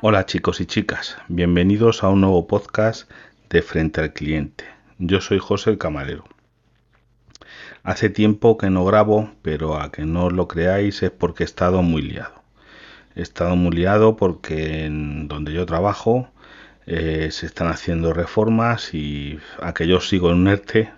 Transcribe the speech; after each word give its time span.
Hola 0.00 0.26
chicos 0.26 0.60
y 0.60 0.66
chicas, 0.66 1.18
bienvenidos 1.26 2.04
a 2.04 2.08
un 2.08 2.20
nuevo 2.20 2.46
podcast 2.46 3.10
de 3.50 3.62
Frente 3.62 4.00
al 4.00 4.12
Cliente. 4.12 4.64
Yo 4.98 5.20
soy 5.20 5.40
José 5.40 5.70
el 5.70 5.78
Camarero. 5.78 6.22
Hace 7.82 8.08
tiempo 8.08 8.56
que 8.58 8.70
no 8.70 8.84
grabo, 8.84 9.32
pero 9.42 9.74
a 9.74 9.90
que 9.90 10.04
no 10.04 10.26
os 10.26 10.32
lo 10.32 10.46
creáis 10.46 11.02
es 11.02 11.10
porque 11.10 11.42
he 11.42 11.46
estado 11.46 11.82
muy 11.82 12.02
liado. 12.02 12.44
He 13.16 13.22
estado 13.22 13.56
muy 13.56 13.72
liado 13.72 14.16
porque 14.16 14.84
en 14.84 15.26
donde 15.26 15.52
yo 15.52 15.66
trabajo 15.66 16.28
eh, 16.86 17.30
se 17.32 17.46
están 17.46 17.66
haciendo 17.66 18.12
reformas 18.12 18.94
y 18.94 19.40
a 19.60 19.74
que 19.74 19.88
yo 19.88 20.00
sigo 20.00 20.30
en 20.30 20.36
un 20.36 20.46
ERTE 20.46 20.92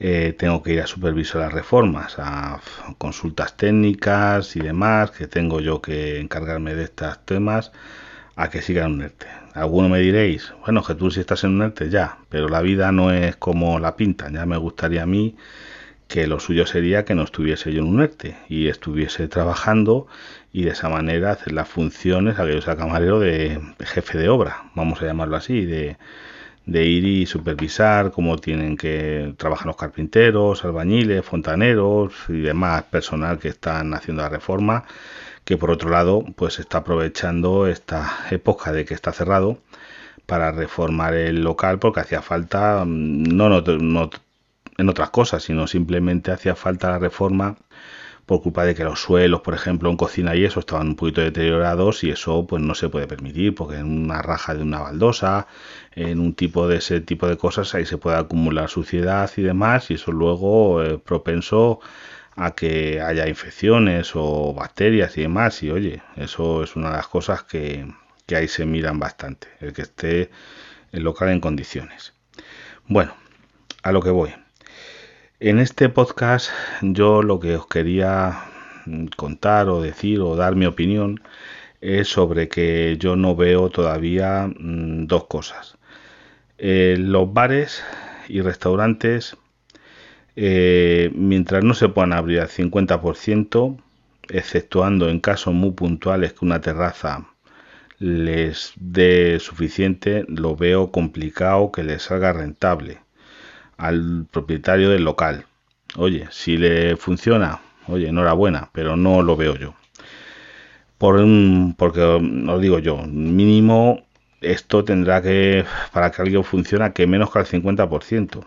eh, 0.00 0.34
tengo 0.36 0.60
que 0.62 0.72
ir 0.72 0.80
a 0.80 0.88
supervisar 0.88 1.40
las 1.42 1.52
reformas, 1.52 2.16
a 2.18 2.60
consultas 2.98 3.56
técnicas 3.56 4.56
y 4.56 4.60
demás, 4.60 5.12
que 5.12 5.28
tengo 5.28 5.60
yo 5.60 5.80
que 5.80 6.18
encargarme 6.18 6.74
de 6.74 6.84
estos 6.84 7.24
temas, 7.24 7.70
a 8.36 8.50
que 8.50 8.62
siga 8.62 8.86
en 8.86 8.92
un 8.92 9.02
ERTE. 9.02 9.26
Alguno 9.54 9.88
me 9.88 10.00
diréis, 10.00 10.52
bueno, 10.64 10.82
que 10.82 10.94
tú 10.94 11.10
si 11.10 11.20
estás 11.20 11.44
en 11.44 11.50
un 11.50 11.62
ERTE 11.62 11.90
ya, 11.90 12.18
pero 12.28 12.48
la 12.48 12.60
vida 12.60 12.92
no 12.92 13.12
es 13.12 13.36
como 13.36 13.78
la 13.78 13.96
pintan, 13.96 14.34
ya 14.34 14.46
me 14.46 14.56
gustaría 14.56 15.02
a 15.02 15.06
mí 15.06 15.36
que 16.08 16.26
lo 16.26 16.38
suyo 16.38 16.66
sería 16.66 17.04
que 17.04 17.14
no 17.14 17.22
estuviese 17.22 17.72
yo 17.72 17.80
en 17.80 17.88
un 17.88 18.02
ERTE 18.02 18.36
y 18.48 18.68
estuviese 18.68 19.28
trabajando 19.28 20.06
y 20.52 20.64
de 20.64 20.70
esa 20.70 20.88
manera 20.88 21.32
hacer 21.32 21.52
las 21.52 21.68
funciones 21.68 22.38
a 22.38 22.46
que 22.46 22.54
yo 22.54 22.60
sea 22.60 22.76
camarero 22.76 23.20
de, 23.20 23.60
jefe 23.80 24.18
de 24.18 24.28
obra, 24.28 24.70
vamos 24.74 25.00
a 25.02 25.06
llamarlo 25.06 25.36
así, 25.36 25.64
de, 25.64 25.96
de 26.66 26.84
ir 26.86 27.04
y 27.04 27.26
supervisar 27.26 28.10
cómo 28.12 28.38
tienen 28.38 28.76
que 28.76 29.34
trabajar 29.36 29.66
los 29.66 29.76
carpinteros, 29.76 30.64
albañiles, 30.64 31.24
fontaneros 31.24 32.14
y 32.28 32.40
demás 32.40 32.84
personal 32.84 33.38
que 33.38 33.48
están 33.48 33.94
haciendo 33.94 34.22
la 34.22 34.30
reforma, 34.30 34.84
que 35.44 35.56
por 35.58 35.70
otro 35.70 35.90
lado 35.90 36.24
pues 36.36 36.58
está 36.58 36.78
aprovechando 36.78 37.66
esta 37.66 38.26
época 38.30 38.72
de 38.72 38.84
que 38.84 38.94
está 38.94 39.12
cerrado 39.12 39.58
para 40.26 40.52
reformar 40.52 41.14
el 41.14 41.42
local 41.42 41.78
porque 41.78 42.00
hacía 42.00 42.22
falta 42.22 42.84
no, 42.86 43.48
no, 43.50 43.60
no 43.60 44.10
en 44.78 44.88
otras 44.88 45.10
cosas, 45.10 45.42
sino 45.44 45.66
simplemente 45.66 46.32
hacía 46.32 46.56
falta 46.56 46.90
la 46.90 46.98
reforma 46.98 47.56
por 48.26 48.42
culpa 48.42 48.64
de 48.64 48.74
que 48.74 48.84
los 48.84 49.00
suelos, 49.00 49.42
por 49.42 49.54
ejemplo, 49.54 49.90
en 49.90 49.96
cocina 49.96 50.34
y 50.34 50.44
eso 50.44 50.60
estaban 50.60 50.88
un 50.88 50.96
poquito 50.96 51.20
deteriorados 51.20 52.04
y 52.04 52.10
eso 52.10 52.46
pues 52.46 52.62
no 52.62 52.74
se 52.74 52.88
puede 52.88 53.06
permitir 53.06 53.54
porque 53.54 53.76
en 53.76 53.86
una 53.86 54.22
raja 54.22 54.54
de 54.54 54.62
una 54.62 54.80
baldosa, 54.80 55.46
en 55.96 56.20
un 56.20 56.34
tipo 56.34 56.68
de 56.68 56.76
ese 56.78 57.00
tipo 57.00 57.28
de 57.28 57.36
cosas 57.36 57.74
ahí 57.74 57.86
se 57.86 57.98
puede 57.98 58.16
acumular 58.16 58.68
suciedad 58.68 59.30
y 59.36 59.42
demás 59.42 59.90
y 59.90 59.94
eso 59.94 60.12
luego 60.12 60.82
es 60.82 61.00
propenso 61.00 61.80
a 62.36 62.54
que 62.54 63.00
haya 63.00 63.28
infecciones 63.28 64.12
o 64.14 64.54
bacterias 64.54 65.16
y 65.16 65.22
demás 65.22 65.62
y 65.62 65.70
oye, 65.70 66.02
eso 66.16 66.64
es 66.64 66.76
una 66.76 66.90
de 66.90 66.96
las 66.96 67.08
cosas 67.08 67.44
que, 67.44 67.86
que 68.26 68.36
ahí 68.36 68.48
se 68.48 68.66
miran 68.66 68.98
bastante, 68.98 69.48
el 69.60 69.72
que 69.72 69.82
esté 69.82 70.30
el 70.92 71.02
local 71.02 71.28
en 71.28 71.40
condiciones. 71.40 72.14
Bueno, 72.86 73.14
a 73.82 73.92
lo 73.92 74.02
que 74.02 74.10
voy. 74.10 74.34
En 75.40 75.58
este 75.58 75.88
podcast 75.88 76.50
yo 76.82 77.22
lo 77.22 77.38
que 77.40 77.56
os 77.56 77.66
quería 77.66 78.44
contar 79.16 79.68
o 79.68 79.80
decir 79.80 80.20
o 80.20 80.36
dar 80.36 80.56
mi 80.56 80.66
opinión 80.66 81.22
es 81.80 82.08
sobre 82.08 82.48
que 82.48 82.96
yo 82.98 83.16
no 83.16 83.36
veo 83.36 83.68
todavía 83.70 84.46
mm, 84.46 85.06
dos 85.06 85.26
cosas. 85.26 85.76
Eh, 86.66 86.96
los 86.98 87.30
bares 87.30 87.84
y 88.26 88.40
restaurantes, 88.40 89.36
eh, 90.34 91.10
mientras 91.14 91.62
no 91.62 91.74
se 91.74 91.90
puedan 91.90 92.14
abrir 92.14 92.40
al 92.40 92.48
50%, 92.48 93.76
exceptuando 94.30 95.10
en 95.10 95.20
casos 95.20 95.52
muy 95.52 95.72
puntuales 95.72 96.32
que 96.32 96.46
una 96.46 96.62
terraza 96.62 97.26
les 97.98 98.72
dé 98.76 99.40
suficiente, 99.40 100.24
lo 100.26 100.56
veo 100.56 100.90
complicado 100.90 101.70
que 101.70 101.82
les 101.82 102.04
salga 102.04 102.32
rentable 102.32 102.98
al 103.76 104.26
propietario 104.30 104.88
del 104.88 105.04
local. 105.04 105.44
Oye, 105.96 106.28
si 106.30 106.56
le 106.56 106.96
funciona, 106.96 107.60
oye, 107.88 108.08
enhorabuena, 108.08 108.70
pero 108.72 108.96
no 108.96 109.20
lo 109.20 109.36
veo 109.36 109.54
yo. 109.56 109.74
Por 110.96 111.16
un, 111.16 111.74
porque 111.76 112.00
os 112.00 112.60
digo 112.62 112.78
yo, 112.78 113.02
mínimo 113.06 114.03
esto 114.50 114.84
tendrá 114.84 115.22
que, 115.22 115.64
para 115.92 116.10
que 116.10 116.22
algo 116.22 116.42
funcione, 116.42 116.92
que 116.92 117.06
menos 117.06 117.30
que 117.30 117.38
al 117.38 117.46
50%. 117.46 118.44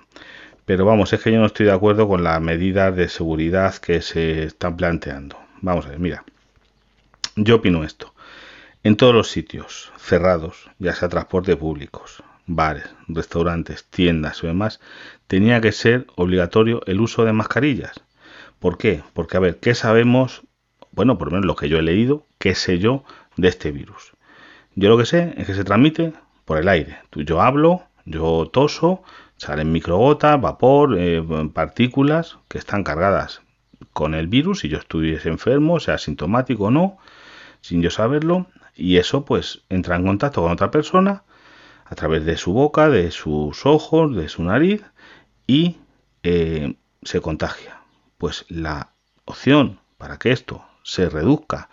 Pero 0.65 0.85
vamos, 0.85 1.13
es 1.13 1.21
que 1.21 1.31
yo 1.31 1.39
no 1.39 1.45
estoy 1.45 1.65
de 1.65 1.71
acuerdo 1.71 2.07
con 2.07 2.23
las 2.23 2.41
medidas 2.41 2.95
de 2.95 3.07
seguridad 3.07 3.75
que 3.75 4.01
se 4.01 4.43
están 4.43 4.75
planteando. 4.75 5.37
Vamos 5.61 5.85
a 5.85 5.89
ver, 5.89 5.99
mira. 5.99 6.23
Yo 7.35 7.55
opino 7.55 7.83
esto. 7.83 8.13
En 8.83 8.95
todos 8.95 9.13
los 9.13 9.29
sitios 9.29 9.91
cerrados, 9.97 10.69
ya 10.79 10.93
sea 10.93 11.09
transporte 11.09 11.55
públicos, 11.55 12.23
bares, 12.45 12.89
restaurantes, 13.07 13.85
tiendas 13.85 14.43
o 14.43 14.47
demás, 14.47 14.79
tenía 15.27 15.61
que 15.61 15.71
ser 15.71 16.07
obligatorio 16.15 16.81
el 16.85 17.01
uso 17.01 17.25
de 17.25 17.33
mascarillas. 17.33 18.01
¿Por 18.59 18.77
qué? 18.77 19.03
Porque, 19.13 19.37
a 19.37 19.39
ver, 19.39 19.57
¿qué 19.57 19.75
sabemos? 19.75 20.41
Bueno, 20.91 21.17
por 21.17 21.27
lo 21.27 21.33
menos 21.33 21.45
lo 21.45 21.55
que 21.55 21.69
yo 21.69 21.77
he 21.77 21.83
leído, 21.83 22.25
qué 22.39 22.55
sé 22.55 22.79
yo 22.79 23.03
de 23.35 23.49
este 23.49 23.71
virus. 23.71 24.13
Yo 24.79 24.89
lo 24.89 24.97
que 24.99 25.07
sé 25.07 25.33
es 25.37 25.47
que 25.47 25.55
se 25.55 25.63
transmite 25.63 26.13
por 26.45 26.59
el 26.59 26.69
aire. 26.69 26.99
Yo 27.11 27.41
hablo, 27.41 27.87
yo 28.05 28.47
toso, 28.53 29.01
salen 29.35 29.71
microgotas, 29.71 30.39
vapor, 30.39 30.95
eh, 30.99 31.19
partículas 31.51 32.37
que 32.47 32.59
están 32.59 32.83
cargadas 32.83 33.41
con 33.91 34.13
el 34.13 34.27
virus 34.27 34.59
si 34.59 34.69
yo 34.69 34.77
estuviese 34.77 35.29
enfermo, 35.29 35.79
sea 35.79 35.97
sintomático 35.97 36.65
o 36.65 36.71
no, 36.71 36.99
sin 37.61 37.81
yo 37.81 37.89
saberlo, 37.89 38.45
y 38.75 38.97
eso 38.97 39.25
pues 39.25 39.63
entra 39.69 39.95
en 39.95 40.05
contacto 40.05 40.43
con 40.43 40.51
otra 40.51 40.69
persona 40.69 41.23
a 41.85 41.95
través 41.95 42.23
de 42.23 42.37
su 42.37 42.53
boca, 42.53 42.87
de 42.87 43.09
sus 43.09 43.65
ojos, 43.65 44.15
de 44.15 44.29
su 44.29 44.43
nariz 44.43 44.83
y 45.47 45.77
eh, 46.21 46.75
se 47.01 47.19
contagia. 47.19 47.81
Pues 48.19 48.45
la 48.47 48.91
opción 49.25 49.79
para 49.97 50.17
que 50.17 50.31
esto 50.31 50.63
se 50.83 51.09
reduzca 51.09 51.69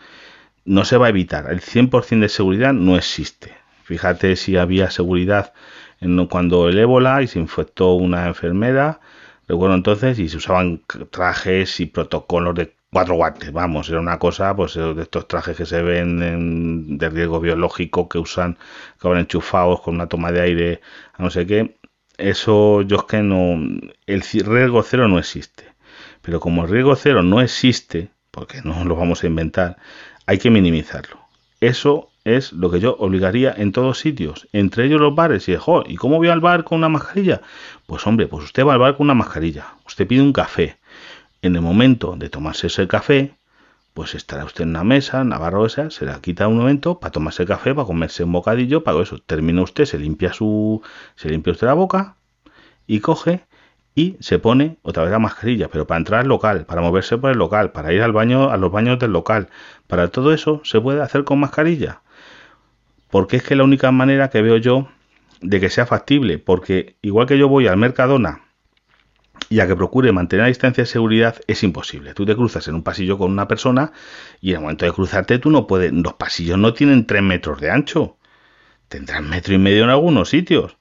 no 0.64 0.84
se 0.84 0.96
va 0.96 1.06
a 1.06 1.10
evitar. 1.10 1.50
El 1.50 1.60
100% 1.60 2.20
de 2.20 2.28
seguridad 2.28 2.72
no 2.72 2.96
existe. 2.96 3.54
Fíjate 3.84 4.36
si 4.36 4.56
había 4.56 4.90
seguridad 4.90 5.52
en 6.00 6.26
cuando 6.26 6.68
el 6.68 6.78
ébola 6.78 7.22
y 7.22 7.26
se 7.26 7.38
infectó 7.38 7.94
una 7.94 8.26
enfermera. 8.26 9.00
Recuerdo 9.46 9.74
entonces 9.74 10.18
y 10.18 10.28
se 10.28 10.38
usaban 10.38 10.82
trajes 11.10 11.80
y 11.80 11.86
protocolos 11.86 12.54
de 12.54 12.74
cuatro 12.94 13.16
guantes, 13.16 13.52
vamos, 13.52 13.88
era 13.88 13.98
una 14.00 14.20
cosa, 14.20 14.54
pues 14.54 14.74
de 14.74 15.02
estos 15.02 15.26
trajes 15.26 15.56
que 15.56 15.66
se 15.66 15.82
ven 15.82 16.96
de 16.96 17.10
riesgo 17.10 17.40
biológico 17.40 18.08
que 18.08 18.18
usan, 18.18 18.56
que 19.00 19.08
van 19.08 19.18
enchufados 19.18 19.80
con 19.80 19.96
una 19.96 20.06
toma 20.06 20.30
de 20.30 20.40
aire, 20.40 20.80
no 21.18 21.28
sé 21.28 21.44
qué, 21.44 21.76
eso 22.18 22.82
yo 22.82 22.98
es 22.98 23.02
que 23.04 23.20
no, 23.22 23.54
el 24.06 24.20
riesgo 24.22 24.82
cero 24.84 25.08
no 25.08 25.18
existe, 25.18 25.64
pero 26.22 26.38
como 26.38 26.64
el 26.64 26.70
riesgo 26.70 26.94
cero 26.94 27.24
no 27.24 27.40
existe, 27.40 28.10
porque 28.30 28.62
no 28.62 28.84
lo 28.84 28.94
vamos 28.94 29.24
a 29.24 29.26
inventar, 29.26 29.76
hay 30.26 30.38
que 30.38 30.50
minimizarlo. 30.50 31.18
Eso 31.60 32.10
es 32.24 32.52
lo 32.52 32.70
que 32.70 32.80
yo 32.80 32.96
obligaría 32.98 33.54
en 33.56 33.72
todos 33.72 33.98
sitios, 33.98 34.48
entre 34.52 34.86
ellos 34.86 35.00
los 35.00 35.14
bares. 35.14 35.48
Y, 35.48 35.52
¿y 35.52 35.96
cómo 35.96 36.16
voy 36.16 36.28
al 36.28 36.40
bar 36.40 36.64
con 36.64 36.78
una 36.78 36.88
mascarilla? 36.88 37.42
Pues 37.86 38.06
hombre, 38.06 38.26
pues 38.26 38.44
usted 38.44 38.64
va 38.66 38.74
al 38.74 38.78
bar 38.78 38.96
con 38.96 39.06
una 39.06 39.14
mascarilla, 39.14 39.74
usted 39.86 40.06
pide 40.06 40.22
un 40.22 40.32
café, 40.32 40.78
en 41.42 41.56
el 41.56 41.62
momento 41.62 42.16
de 42.16 42.30
tomarse 42.30 42.68
ese 42.68 42.88
café, 42.88 43.36
pues 43.92 44.14
estará 44.14 44.44
usted 44.44 44.64
en 44.64 44.70
una 44.70 44.82
mesa, 44.82 45.20
en 45.20 45.28
Navarro 45.28 45.66
esa, 45.66 45.90
se 45.90 46.04
la 46.04 46.20
quita 46.20 46.48
un 46.48 46.56
momento 46.56 46.98
para 46.98 47.12
tomarse 47.12 47.42
el 47.42 47.48
café, 47.48 47.74
para 47.74 47.86
comerse 47.86 48.24
un 48.24 48.32
bocadillo, 48.32 48.82
para 48.82 49.00
eso. 49.02 49.18
Termina 49.18 49.62
usted, 49.62 49.84
se 49.84 49.98
limpia 49.98 50.32
su, 50.32 50.82
se 51.16 51.28
limpia 51.28 51.52
usted 51.52 51.66
la 51.66 51.74
boca 51.74 52.16
y 52.86 53.00
coge 53.00 53.44
y 53.94 54.16
se 54.20 54.38
pone 54.38 54.78
otra 54.82 55.04
vez 55.04 55.12
la 55.12 55.18
mascarilla, 55.18 55.68
pero 55.68 55.86
para 55.86 55.98
entrar 55.98 56.20
al 56.20 56.28
local, 56.28 56.66
para 56.66 56.80
moverse 56.80 57.16
por 57.16 57.30
el 57.30 57.38
local, 57.38 57.72
para 57.72 57.92
ir 57.92 58.02
al 58.02 58.12
baño, 58.12 58.50
a 58.50 58.56
los 58.56 58.72
baños 58.72 58.98
del 58.98 59.12
local, 59.12 59.48
para 59.86 60.08
todo 60.08 60.32
eso 60.32 60.60
se 60.64 60.80
puede 60.80 61.00
hacer 61.00 61.24
con 61.24 61.38
mascarilla. 61.38 62.00
Porque 63.10 63.36
es 63.36 63.44
que 63.44 63.54
la 63.54 63.64
única 63.64 63.92
manera 63.92 64.30
que 64.30 64.42
veo 64.42 64.56
yo 64.56 64.88
de 65.40 65.60
que 65.60 65.70
sea 65.70 65.86
factible, 65.86 66.38
porque 66.38 66.96
igual 67.02 67.26
que 67.26 67.38
yo 67.38 67.48
voy 67.48 67.68
al 67.68 67.76
Mercadona 67.76 68.42
y 69.48 69.60
a 69.60 69.66
que 69.66 69.76
procure 69.76 70.10
mantener 70.10 70.44
la 70.44 70.48
distancia 70.48 70.82
de 70.82 70.86
seguridad 70.86 71.36
es 71.46 71.62
imposible. 71.62 72.14
Tú 72.14 72.26
te 72.26 72.34
cruzas 72.34 72.66
en 72.66 72.74
un 72.74 72.82
pasillo 72.82 73.18
con 73.18 73.30
una 73.30 73.46
persona 73.46 73.92
y 74.40 74.50
en 74.50 74.56
el 74.56 74.62
momento 74.62 74.86
de 74.86 74.92
cruzarte 74.92 75.38
tú 75.38 75.50
no 75.50 75.66
puedes, 75.66 75.92
los 75.92 76.14
pasillos 76.14 76.58
no 76.58 76.74
tienen 76.74 77.06
tres 77.06 77.22
metros 77.22 77.60
de 77.60 77.70
ancho, 77.70 78.16
tendrán 78.88 79.28
metro 79.28 79.54
y 79.54 79.58
medio 79.58 79.84
en 79.84 79.90
algunos 79.90 80.30
sitios. 80.30 80.76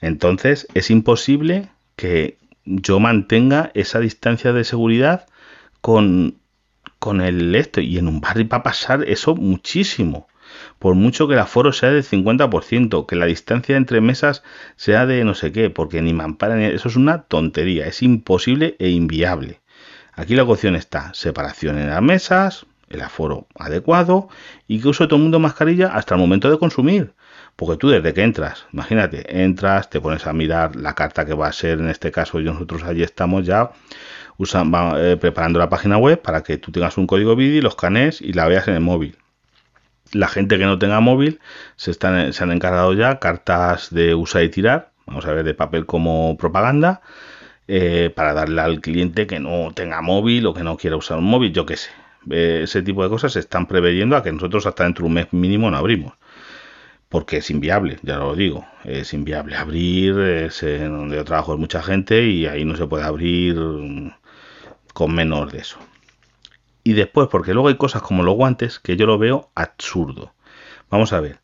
Entonces 0.00 0.66
es 0.74 0.90
imposible 0.90 1.70
que 1.96 2.38
yo 2.64 3.00
mantenga 3.00 3.70
esa 3.74 4.00
distancia 4.00 4.52
de 4.52 4.64
seguridad 4.64 5.26
con, 5.80 6.38
con 6.98 7.20
el 7.20 7.54
esto 7.54 7.80
y 7.80 7.98
en 7.98 8.08
un 8.08 8.20
barrio 8.20 8.48
va 8.48 8.58
a 8.58 8.62
pasar 8.62 9.04
eso 9.08 9.34
muchísimo 9.34 10.26
por 10.78 10.94
mucho 10.94 11.26
que 11.26 11.34
el 11.34 11.40
aforo 11.40 11.72
sea 11.72 11.90
del 11.90 12.04
50%, 12.04 13.06
que 13.06 13.16
la 13.16 13.26
distancia 13.26 13.76
entre 13.76 14.00
mesas 14.00 14.42
sea 14.76 15.06
de 15.06 15.24
no 15.24 15.34
sé 15.34 15.52
qué, 15.52 15.70
porque 15.70 16.02
ni 16.02 16.12
mampara 16.12 16.56
ni... 16.56 16.64
Eso 16.64 16.88
es 16.88 16.96
una 16.96 17.22
tontería, 17.22 17.86
es 17.86 18.02
imposible 18.02 18.76
e 18.78 18.90
inviable. 18.90 19.60
Aquí 20.12 20.36
la 20.36 20.44
opción 20.44 20.76
está 20.76 21.12
separación 21.14 21.78
en 21.78 21.88
las 21.88 22.02
mesas, 22.02 22.66
el 22.88 23.00
aforo 23.00 23.46
adecuado 23.58 24.28
y 24.68 24.80
que 24.80 24.88
use 24.88 25.06
todo 25.06 25.16
el 25.16 25.22
mundo 25.22 25.40
mascarilla 25.40 25.88
hasta 25.88 26.14
el 26.14 26.20
momento 26.20 26.50
de 26.50 26.58
consumir. 26.58 27.12
Porque 27.56 27.76
tú 27.76 27.88
desde 27.88 28.12
que 28.12 28.22
entras, 28.22 28.66
imagínate, 28.72 29.42
entras, 29.42 29.88
te 29.88 30.00
pones 30.00 30.26
a 30.26 30.32
mirar 30.32 30.74
la 30.76 30.94
carta 30.94 31.24
que 31.24 31.34
va 31.34 31.48
a 31.48 31.52
ser, 31.52 31.78
en 31.78 31.88
este 31.88 32.10
caso, 32.10 32.40
y 32.40 32.44
nosotros 32.44 32.82
allí 32.82 33.02
estamos 33.02 33.46
ya 33.46 33.70
eh, 34.38 35.16
preparando 35.20 35.58
la 35.60 35.68
página 35.68 35.96
web 35.96 36.20
para 36.20 36.42
que 36.42 36.58
tú 36.58 36.72
tengas 36.72 36.98
un 36.98 37.06
código 37.06 37.36
BIDI, 37.36 37.60
los 37.60 37.74
escanees 37.74 38.20
y 38.20 38.32
la 38.32 38.48
veas 38.48 38.66
en 38.66 38.74
el 38.74 38.80
móvil. 38.80 39.16
La 40.12 40.28
gente 40.28 40.58
que 40.58 40.64
no 40.64 40.78
tenga 40.78 41.00
móvil 41.00 41.40
se, 41.76 41.90
están, 41.90 42.32
se 42.32 42.42
han 42.42 42.52
encargado 42.52 42.92
ya 42.94 43.18
cartas 43.20 43.92
de 43.94 44.14
usar 44.14 44.42
y 44.42 44.48
tirar, 44.50 44.90
vamos 45.06 45.24
a 45.26 45.32
ver, 45.32 45.44
de 45.44 45.54
papel 45.54 45.86
como 45.86 46.36
propaganda, 46.36 47.02
eh, 47.68 48.12
para 48.14 48.34
darle 48.34 48.60
al 48.60 48.80
cliente 48.80 49.26
que 49.26 49.40
no 49.40 49.72
tenga 49.74 50.02
móvil 50.02 50.46
o 50.46 50.54
que 50.54 50.62
no 50.64 50.76
quiera 50.76 50.96
usar 50.96 51.18
un 51.18 51.24
móvil, 51.24 51.52
yo 51.52 51.64
qué 51.66 51.76
sé. 51.76 51.90
Eh, 52.30 52.62
ese 52.64 52.82
tipo 52.82 53.02
de 53.02 53.08
cosas 53.10 53.32
se 53.32 53.40
están 53.40 53.66
preveyendo 53.66 54.16
a 54.16 54.22
que 54.22 54.32
nosotros 54.32 54.66
hasta 54.66 54.84
dentro 54.84 55.04
de 55.04 55.08
un 55.08 55.14
mes 55.14 55.32
mínimo 55.32 55.70
no 55.70 55.76
abrimos. 55.76 56.14
Porque 57.08 57.38
es 57.38 57.50
inviable, 57.50 57.98
ya 58.02 58.16
lo 58.16 58.34
digo, 58.34 58.66
es 58.84 59.12
inviable 59.14 59.56
abrir, 59.56 60.18
es 60.18 60.60
donde 60.60 61.16
yo 61.16 61.24
trabajo 61.24 61.54
es 61.54 61.60
mucha 61.60 61.82
gente 61.82 62.24
y 62.26 62.46
ahí 62.46 62.64
no 62.64 62.76
se 62.76 62.86
puede 62.86 63.04
abrir 63.04 63.56
con 64.92 65.14
menos 65.14 65.52
de 65.52 65.58
eso. 65.58 65.78
Y 66.82 66.92
después, 66.92 67.28
porque 67.30 67.54
luego 67.54 67.68
hay 67.68 67.76
cosas 67.76 68.02
como 68.02 68.22
los 68.22 68.34
guantes 68.34 68.78
que 68.78 68.96
yo 68.96 69.06
lo 69.06 69.18
veo 69.18 69.50
absurdo. 69.54 70.34
Vamos 70.90 71.12
a 71.12 71.20
ver, 71.20 71.40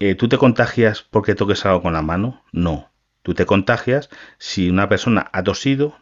eh, 0.00 0.14
¿tú 0.14 0.28
te 0.28 0.38
contagias 0.38 1.02
porque 1.02 1.34
toques 1.34 1.64
algo 1.66 1.82
con 1.82 1.92
la 1.92 2.02
mano? 2.02 2.42
No. 2.52 2.90
Tú 3.22 3.34
te 3.34 3.46
contagias 3.46 4.08
si 4.38 4.70
una 4.70 4.88
persona 4.88 5.28
ha 5.32 5.44
tosido, 5.44 5.94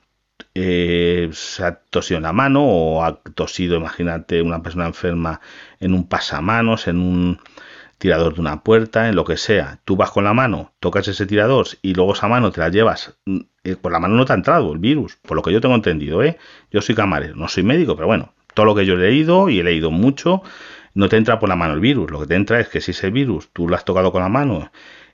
eh, 0.54 1.30
se 1.32 1.64
ha 1.64 1.80
tosido 1.80 2.18
en 2.18 2.22
la 2.24 2.32
mano 2.32 2.64
o 2.64 3.04
ha 3.04 3.22
tosido, 3.22 3.76
imagínate, 3.76 4.40
una 4.42 4.62
persona 4.62 4.86
enferma 4.86 5.40
en 5.80 5.94
un 5.94 6.08
pasamanos, 6.08 6.88
en 6.88 7.00
un 7.00 7.40
tirador 7.98 8.34
de 8.34 8.40
una 8.40 8.62
puerta, 8.62 9.08
en 9.08 9.16
lo 9.16 9.24
que 9.24 9.36
sea. 9.36 9.80
Tú 9.84 9.96
vas 9.96 10.10
con 10.10 10.24
la 10.24 10.32
mano, 10.32 10.72
tocas 10.80 11.06
ese 11.08 11.26
tirador 11.26 11.66
y 11.82 11.94
luego 11.94 12.14
esa 12.14 12.28
mano 12.28 12.50
te 12.50 12.60
la 12.60 12.68
llevas. 12.68 13.18
Eh, 13.64 13.76
por 13.76 13.92
la 13.92 14.00
mano 14.00 14.14
no 14.14 14.24
te 14.24 14.32
ha 14.32 14.36
entrado 14.36 14.72
el 14.72 14.78
virus, 14.78 15.16
por 15.16 15.36
lo 15.36 15.42
que 15.42 15.52
yo 15.52 15.60
tengo 15.60 15.74
entendido, 15.74 16.22
¿eh? 16.22 16.38
Yo 16.70 16.80
soy 16.80 16.94
camarero, 16.94 17.34
no 17.36 17.48
soy 17.48 17.64
médico, 17.64 17.96
pero 17.96 18.06
bueno, 18.06 18.32
todo 18.54 18.66
lo 18.66 18.74
que 18.74 18.86
yo 18.86 18.94
he 18.94 18.98
leído 18.98 19.48
y 19.48 19.60
he 19.60 19.64
leído 19.64 19.90
mucho, 19.90 20.42
no 20.94 21.08
te 21.08 21.16
entra 21.16 21.38
por 21.38 21.48
la 21.48 21.56
mano 21.56 21.74
el 21.74 21.80
virus. 21.80 22.10
Lo 22.10 22.20
que 22.20 22.26
te 22.26 22.34
entra 22.34 22.60
es 22.60 22.68
que 22.68 22.80
si 22.80 22.92
ese 22.92 23.10
virus 23.10 23.50
tú 23.52 23.68
lo 23.68 23.76
has 23.76 23.84
tocado 23.84 24.12
con 24.12 24.22
la 24.22 24.28
mano 24.28 24.70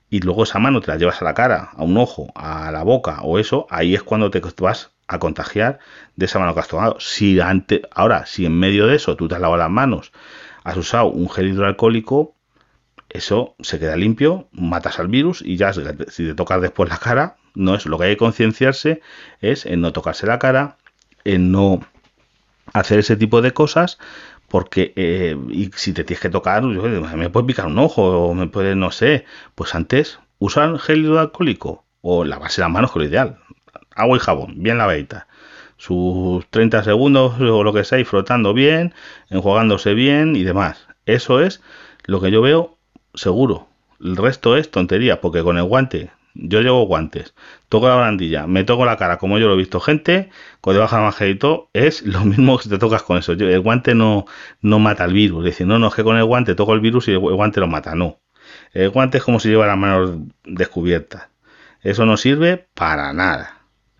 y 0.09 0.19
luego 0.19 0.43
esa 0.43 0.59
mano 0.59 0.81
te 0.81 0.87
la 0.87 0.97
llevas 0.97 1.21
a 1.21 1.25
la 1.25 1.33
cara, 1.33 1.69
a 1.75 1.83
un 1.83 1.97
ojo, 1.97 2.31
a 2.35 2.71
la 2.71 2.83
boca 2.83 3.19
o 3.23 3.39
eso, 3.39 3.67
ahí 3.69 3.95
es 3.95 4.03
cuando 4.03 4.31
te 4.31 4.41
vas 4.59 4.91
a 5.07 5.19
contagiar 5.19 5.79
de 6.15 6.25
esa 6.25 6.39
mano 6.39 6.53
que 6.53 6.59
has 6.61 6.67
tomado. 6.67 6.97
Si 6.99 7.39
antes, 7.39 7.81
ahora, 7.91 8.25
si 8.25 8.45
en 8.45 8.57
medio 8.57 8.87
de 8.87 8.95
eso 8.95 9.15
tú 9.15 9.27
te 9.27 9.35
has 9.35 9.41
lavado 9.41 9.59
las 9.59 9.69
manos, 9.69 10.11
has 10.63 10.77
usado 10.77 11.07
un 11.07 11.29
gel 11.29 11.49
hidroalcohólico, 11.49 12.35
eso 13.15 13.55
se 13.59 13.79
queda 13.79 13.95
limpio, 13.95 14.47
matas 14.51 14.99
al 14.99 15.07
virus 15.07 15.41
y 15.41 15.57
ya 15.57 15.73
si 15.73 15.83
te 16.25 16.33
tocas 16.35 16.61
después 16.61 16.89
la 16.89 16.97
cara, 16.97 17.37
no 17.53 17.75
es 17.75 17.85
lo 17.85 17.97
que 17.97 18.05
hay 18.05 18.11
que 18.11 18.17
concienciarse 18.17 19.01
es 19.41 19.65
en 19.65 19.81
no 19.81 19.93
tocarse 19.93 20.27
la 20.27 20.39
cara, 20.39 20.77
en 21.23 21.51
no 21.51 21.81
hacer 22.73 22.99
ese 22.99 23.15
tipo 23.15 23.41
de 23.41 23.51
cosas 23.51 23.97
porque 24.47 24.93
eh, 24.95 25.37
y 25.49 25.71
si 25.75 25.93
te 25.93 26.03
tienes 26.03 26.21
que 26.21 26.29
tocar, 26.29 26.63
me 26.63 27.29
puede 27.29 27.47
picar 27.47 27.65
un 27.67 27.79
ojo, 27.79 28.27
o 28.27 28.33
me 28.33 28.47
puede, 28.47 28.75
no 28.75 28.91
sé, 28.91 29.25
pues 29.55 29.75
antes 29.75 30.19
usar 30.39 30.77
gel 30.79 31.03
hidroalcohólico 31.03 31.85
o 32.01 32.23
lavarse 32.23 32.61
las 32.61 32.69
manos 32.69 32.91
con 32.91 33.01
lo 33.01 33.07
ideal, 33.07 33.39
agua 33.95 34.17
y 34.17 34.19
jabón, 34.19 34.61
bien 34.61 34.77
lavadita, 34.77 35.27
sus 35.77 36.45
30 36.51 36.83
segundos 36.83 37.39
o 37.39 37.63
lo 37.63 37.73
que 37.73 37.83
sea, 37.83 37.99
y 37.99 38.05
frotando 38.05 38.53
bien, 38.53 38.93
enjuagándose 39.29 39.93
bien 39.93 40.35
y 40.35 40.43
demás. 40.43 40.87
Eso 41.05 41.41
es 41.41 41.61
lo 42.05 42.21
que 42.21 42.31
yo 42.31 42.41
veo 42.41 42.74
seguro. 43.15 43.67
El 43.99 44.17
resto 44.17 44.57
es 44.57 44.71
tontería, 44.71 45.21
porque 45.21 45.43
con 45.43 45.57
el 45.57 45.63
guante 45.63 46.11
yo 46.35 46.61
llevo 46.61 46.85
guantes, 46.85 47.33
toco 47.69 47.87
la 47.87 47.95
barandilla, 47.95 48.45
me 48.45 48.63
toco 48.63 48.85
la 48.85 48.97
cara, 48.97 49.17
como 49.17 49.39
yo 49.39 49.47
lo 49.47 49.53
he 49.53 49.57
visto 49.57 49.79
gente, 49.79 50.29
con 50.61 50.73
debajo 50.73 50.95
del 50.95 51.05
manjerito, 51.05 51.69
es 51.73 52.01
lo 52.03 52.21
mismo 52.25 52.57
que 52.57 52.63
si 52.63 52.69
te 52.69 52.77
tocas 52.77 53.03
con 53.03 53.17
eso. 53.17 53.31
el 53.31 53.59
guante 53.61 53.95
no, 53.95 54.25
no 54.61 54.79
mata 54.79 55.05
el 55.05 55.13
virus. 55.13 55.39
Es 55.39 55.53
decir, 55.53 55.65
no, 55.67 55.79
no 55.79 55.87
es 55.87 55.95
que 55.95 56.03
con 56.03 56.17
el 56.17 56.25
guante 56.25 56.55
toco 56.55 56.73
el 56.73 56.81
virus 56.81 57.07
y 57.07 57.11
el 57.11 57.19
guante 57.19 57.59
lo 57.59 57.67
mata, 57.67 57.95
no. 57.95 58.19
El 58.73 58.89
guante 58.89 59.17
es 59.17 59.23
como 59.23 59.39
si 59.39 59.49
llevara 59.49 59.75
manos 59.75 60.17
descubiertas. 60.43 61.29
Eso 61.81 62.05
no 62.05 62.17
sirve 62.17 62.67
para 62.73 63.13
nada. 63.13 63.54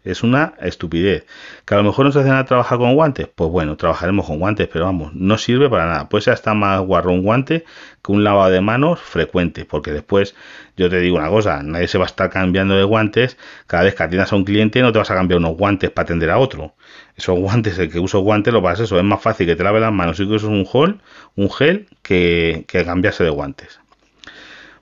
Es 0.06 0.22
una 0.22 0.54
estupidez. 0.62 1.26
Que 1.66 1.74
a 1.74 1.78
lo 1.78 1.84
mejor 1.84 2.06
no 2.06 2.12
se 2.12 2.20
hacen 2.20 2.34
a 2.34 2.46
trabajar 2.46 2.78
con 2.78 2.94
guantes. 2.94 3.28
Pues 3.28 3.50
bueno, 3.50 3.76
trabajaremos 3.76 4.28
con 4.28 4.38
guantes, 4.38 4.70
pero 4.72 4.86
vamos, 4.86 5.14
no 5.16 5.38
sirve 5.40 5.68
para 5.68 5.88
nada. 5.88 6.10
Puede 6.10 6.22
ser 6.22 6.34
hasta 6.34 6.54
más 6.54 6.80
guarro 6.82 7.12
un 7.12 7.24
guante 7.24 7.66
que 8.04 8.12
un 8.12 8.24
lavado 8.24 8.52
de 8.52 8.62
manos 8.62 9.00
frecuente. 9.02 9.66
Porque 9.66 9.92
después, 9.92 10.36
yo 10.78 10.90
te 10.90 11.00
digo 11.00 11.18
una 11.18 11.30
cosa, 11.30 11.64
nadie 11.64 11.88
se 11.88 11.98
va 11.98 12.06
a 12.06 12.08
estar 12.08 12.30
cambiando 12.30 12.76
de 12.76 12.84
guantes. 12.84 13.38
Cada 13.66 13.84
vez 13.84 13.96
que 13.96 14.04
atiendas 14.04 14.32
a 14.32 14.36
un 14.36 14.46
cliente 14.46 14.82
no 14.82 14.92
te 14.92 15.00
vas 15.00 15.10
a 15.10 15.16
cambiar 15.16 15.40
unos 15.40 15.58
guantes 15.58 15.90
para 15.90 16.04
atender 16.04 16.30
a 16.30 16.38
otro. 16.38 16.76
Esos 17.18 17.38
guantes, 17.40 17.80
el 17.80 17.92
que 17.92 18.00
usa 18.00 18.20
guantes, 18.20 18.54
lo 18.54 18.62
vas 18.62 18.80
eso. 18.80 18.98
Es 18.98 19.04
más 19.04 19.22
fácil 19.22 19.48
que 19.48 19.56
te 19.56 19.64
lave 19.64 19.80
las 19.80 19.92
manos 19.92 20.20
y 20.20 20.28
que 20.28 20.34
uses 20.34 20.48
un 20.48 20.68
gel, 20.68 21.02
un 21.36 21.50
gel 21.50 21.88
que, 22.04 22.66
que 22.68 22.86
cambiarse 22.86 23.24
de 23.24 23.32
guantes. 23.32 23.80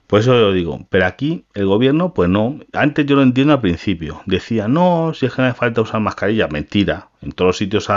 Por 0.06 0.20
eso 0.20 0.34
lo 0.34 0.52
digo, 0.52 0.86
pero 0.90 1.06
aquí 1.06 1.44
el 1.54 1.66
gobierno, 1.66 2.12
pues 2.14 2.28
no. 2.28 2.60
Antes 2.72 3.06
yo 3.06 3.16
lo 3.16 3.22
entiendo 3.22 3.54
al 3.54 3.60
principio. 3.60 4.20
Decía, 4.26 4.68
no, 4.68 5.12
si 5.14 5.26
es 5.26 5.34
que 5.34 5.42
no 5.42 5.48
hace 5.48 5.58
falta 5.58 5.80
usar 5.80 6.00
mascarilla. 6.00 6.46
Mentira. 6.48 7.08
En 7.22 7.32
todos 7.32 7.48
los 7.48 7.56
sitios 7.56 7.88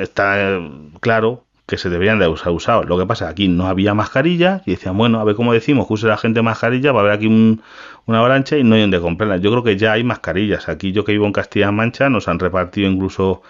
está 0.00 0.60
claro 1.00 1.44
que 1.66 1.78
se 1.78 1.88
deberían 1.88 2.18
de 2.18 2.26
usar 2.28 2.52
usados. 2.52 2.86
Lo 2.86 2.98
que 2.98 3.06
pasa 3.06 3.28
aquí 3.28 3.48
no 3.48 3.68
había 3.68 3.94
mascarilla 3.94 4.62
y 4.66 4.72
decían, 4.72 4.98
bueno, 4.98 5.20
a 5.20 5.24
ver 5.24 5.36
cómo 5.36 5.52
decimos 5.52 5.86
que 5.86 5.94
use 5.94 6.08
la 6.08 6.16
gente 6.16 6.42
mascarilla, 6.42 6.92
va 6.92 7.00
a 7.00 7.02
haber 7.02 7.12
aquí 7.14 7.26
una 7.26 8.18
avalancha 8.18 8.58
y 8.58 8.64
no 8.64 8.74
hay 8.74 8.82
donde 8.82 9.00
comprarlas. 9.00 9.40
Yo 9.40 9.50
creo 9.50 9.62
que 9.62 9.76
ya 9.76 9.92
hay 9.92 10.04
mascarillas. 10.04 10.68
Aquí 10.68 10.92
yo 10.92 11.04
que 11.04 11.12
vivo 11.12 11.26
en 11.26 11.32
Castilla-La 11.32 11.72
Mancha 11.72 12.10
nos 12.10 12.26
han 12.28 12.38
repartido 12.38 12.90
incluso 12.90 13.42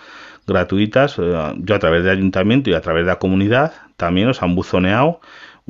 gratuitas. 0.46 1.18
Eh, 1.18 1.54
yo 1.56 1.74
a 1.74 1.78
través 1.78 2.04
del 2.04 2.18
ayuntamiento 2.18 2.70
y 2.70 2.74
a 2.74 2.80
través 2.82 3.04
de 3.04 3.08
la 3.10 3.18
comunidad 3.18 3.72
también 3.96 4.28
nos 4.28 4.42
han 4.42 4.54
buzoneado 4.54 5.20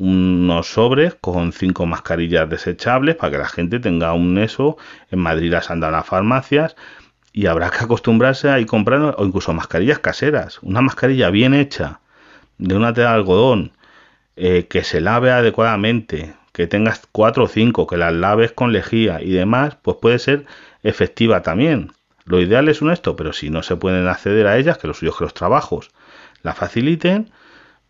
unos 0.01 0.73
sobres 0.73 1.15
con 1.21 1.53
cinco 1.53 1.85
mascarillas 1.85 2.49
desechables 2.49 3.17
para 3.17 3.33
que 3.33 3.39
la 3.39 3.49
gente 3.49 3.79
tenga 3.81 4.15
un 4.15 4.39
eso. 4.39 4.79
En 5.11 5.19
Madrid 5.19 5.53
las 5.53 5.71
han 5.71 5.81
dado 5.81 5.93
las 5.93 6.07
farmacias 6.07 6.75
y 7.35 7.47
habrá 7.47 7.71
que 7.71 7.85
acostumbrarse 7.85 8.49
a 8.49 8.59
ir 8.59 8.67
comprando 8.67 9.15
o 9.19 9.27
incluso 9.27 9.53
mascarillas 9.53 9.99
caseras. 9.99 10.59
Una 10.63 10.81
mascarilla 10.81 11.29
bien 11.29 11.53
hecha 11.53 12.01
de 12.57 12.75
una 12.75 12.95
tela 12.95 13.11
de 13.11 13.15
algodón 13.17 13.73
eh, 14.37 14.67
que 14.69 14.85
se 14.85 15.03
lave 15.03 15.33
adecuadamente, 15.33 16.35
que 16.53 16.67
tengas 16.67 17.03
cuatro 17.13 17.45
o 17.45 17.49
cinco, 17.49 17.87
que 17.87 17.99
las 17.99 18.15
laves 18.15 18.53
con 18.53 18.73
lejía 18.73 19.21
y 19.21 19.31
demás, 19.33 19.77
pues 19.83 19.99
puede 20.01 20.19
ser 20.19 20.47
efectiva 20.83 21.43
también. 21.43 21.93
Lo 22.25 22.41
ideal 22.41 22.69
es 22.69 22.81
un 22.81 22.91
esto, 22.91 23.17
pero 23.17 23.35
si 23.35 23.51
no 23.51 23.63
se 23.63 23.77
pueden 23.77 24.09
acceder 24.09 24.47
a 24.47 24.57
ellas, 24.57 24.79
que 24.79 24.89
los 24.89 24.99
suyos 24.99 25.19
que 25.19 25.25
los 25.25 25.35
trabajos 25.35 25.91
la 26.43 26.55
faciliten, 26.55 27.31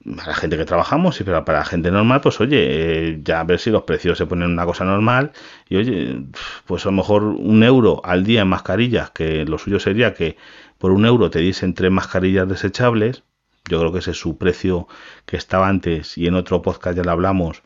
a 0.05 0.27
la 0.29 0.35
gente 0.35 0.57
que 0.57 0.65
trabajamos, 0.65 1.21
pero 1.25 1.45
para 1.45 1.59
la 1.59 1.65
gente 1.65 1.91
normal, 1.91 2.21
pues 2.21 2.41
oye, 2.41 2.59
eh, 2.61 3.21
ya 3.23 3.41
a 3.41 3.45
ver 3.45 3.59
si 3.59 3.71
los 3.71 3.83
precios 3.83 4.17
se 4.17 4.27
ponen 4.27 4.51
una 4.51 4.65
cosa 4.65 4.85
normal, 4.85 5.33
y 5.69 5.77
oye, 5.77 6.23
pues 6.67 6.87
a 6.87 6.89
lo 6.89 6.97
mejor 6.97 7.25
un 7.25 7.63
euro 7.63 8.01
al 8.05 8.25
día 8.25 8.43
en 8.43 8.49
mascarillas, 8.49 9.11
que 9.11 9.45
lo 9.45 9.59
suyo 9.59 9.79
sería 9.79 10.15
que 10.15 10.37
por 10.79 10.93
un 10.93 11.05
euro 11.05 11.31
te 11.31 11.41
diesen 11.41 11.75
tres 11.75 11.91
mascarillas 11.91 12.49
desechables, 12.49 13.25
yo 13.69 13.79
creo 13.79 13.93
que 13.93 13.99
ese 13.99 14.13
es 14.13 14.19
su 14.19 14.39
precio 14.39 14.89
que 15.27 15.37
estaba 15.37 15.69
antes, 15.69 16.17
y 16.17 16.27
en 16.27 16.35
otro 16.35 16.63
podcast 16.63 16.97
ya 16.97 17.05
lo 17.05 17.11
hablamos, 17.11 17.63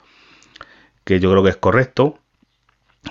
que 1.05 1.21
yo 1.21 1.31
creo 1.31 1.45
que 1.45 1.51
es 1.51 1.57
correcto, 1.57 2.19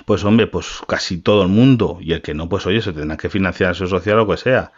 pues 0.04 0.24
hombre, 0.24 0.48
pues 0.48 0.82
casi 0.86 1.18
todo 1.18 1.42
el 1.42 1.48
mundo, 1.48 1.98
y 2.00 2.12
el 2.12 2.20
que 2.20 2.34
no, 2.34 2.48
pues 2.48 2.66
oye, 2.66 2.82
se 2.82 2.92
tendrá 2.92 3.16
que 3.16 3.30
financiar 3.30 3.74
su 3.74 3.86
social 3.86 4.16
o 4.16 4.24
lo 4.24 4.28
que 4.28 4.36
sea 4.36 4.72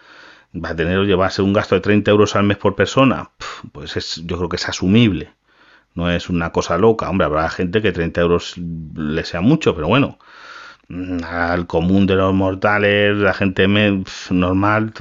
va 0.55 0.71
a 0.71 0.77
tener 0.77 0.99
o 0.99 1.05
llevarse 1.05 1.43
un 1.43 1.53
gasto 1.53 1.75
de 1.75 1.81
30 1.81 2.11
euros 2.11 2.37
al 2.37 2.45
mes 2.45 2.57
por 2.57 2.75
persona, 2.75 3.31
pues 3.73 3.97
es, 3.97 4.23
yo 4.25 4.37
creo 4.37 4.49
que 4.49 4.57
es 4.57 4.69
asumible. 4.69 5.31
No 5.95 6.11
es 6.11 6.29
una 6.29 6.53
cosa 6.53 6.77
loca. 6.79 7.09
Hombre, 7.09 7.27
habrá 7.27 7.49
gente 7.49 7.81
que 7.81 7.93
30 7.93 8.21
euros 8.21 8.55
le 8.59 9.25
sea 9.25 9.41
mucho, 9.41 9.75
pero 9.75 9.89
bueno, 9.89 10.19
mm, 10.89 11.25
al 11.25 11.67
común 11.67 12.07
de 12.07 12.17
los 12.17 12.35
mortales, 12.35 13.17
la 13.17 13.35
gente 13.35 13.67
normal, 14.31 14.93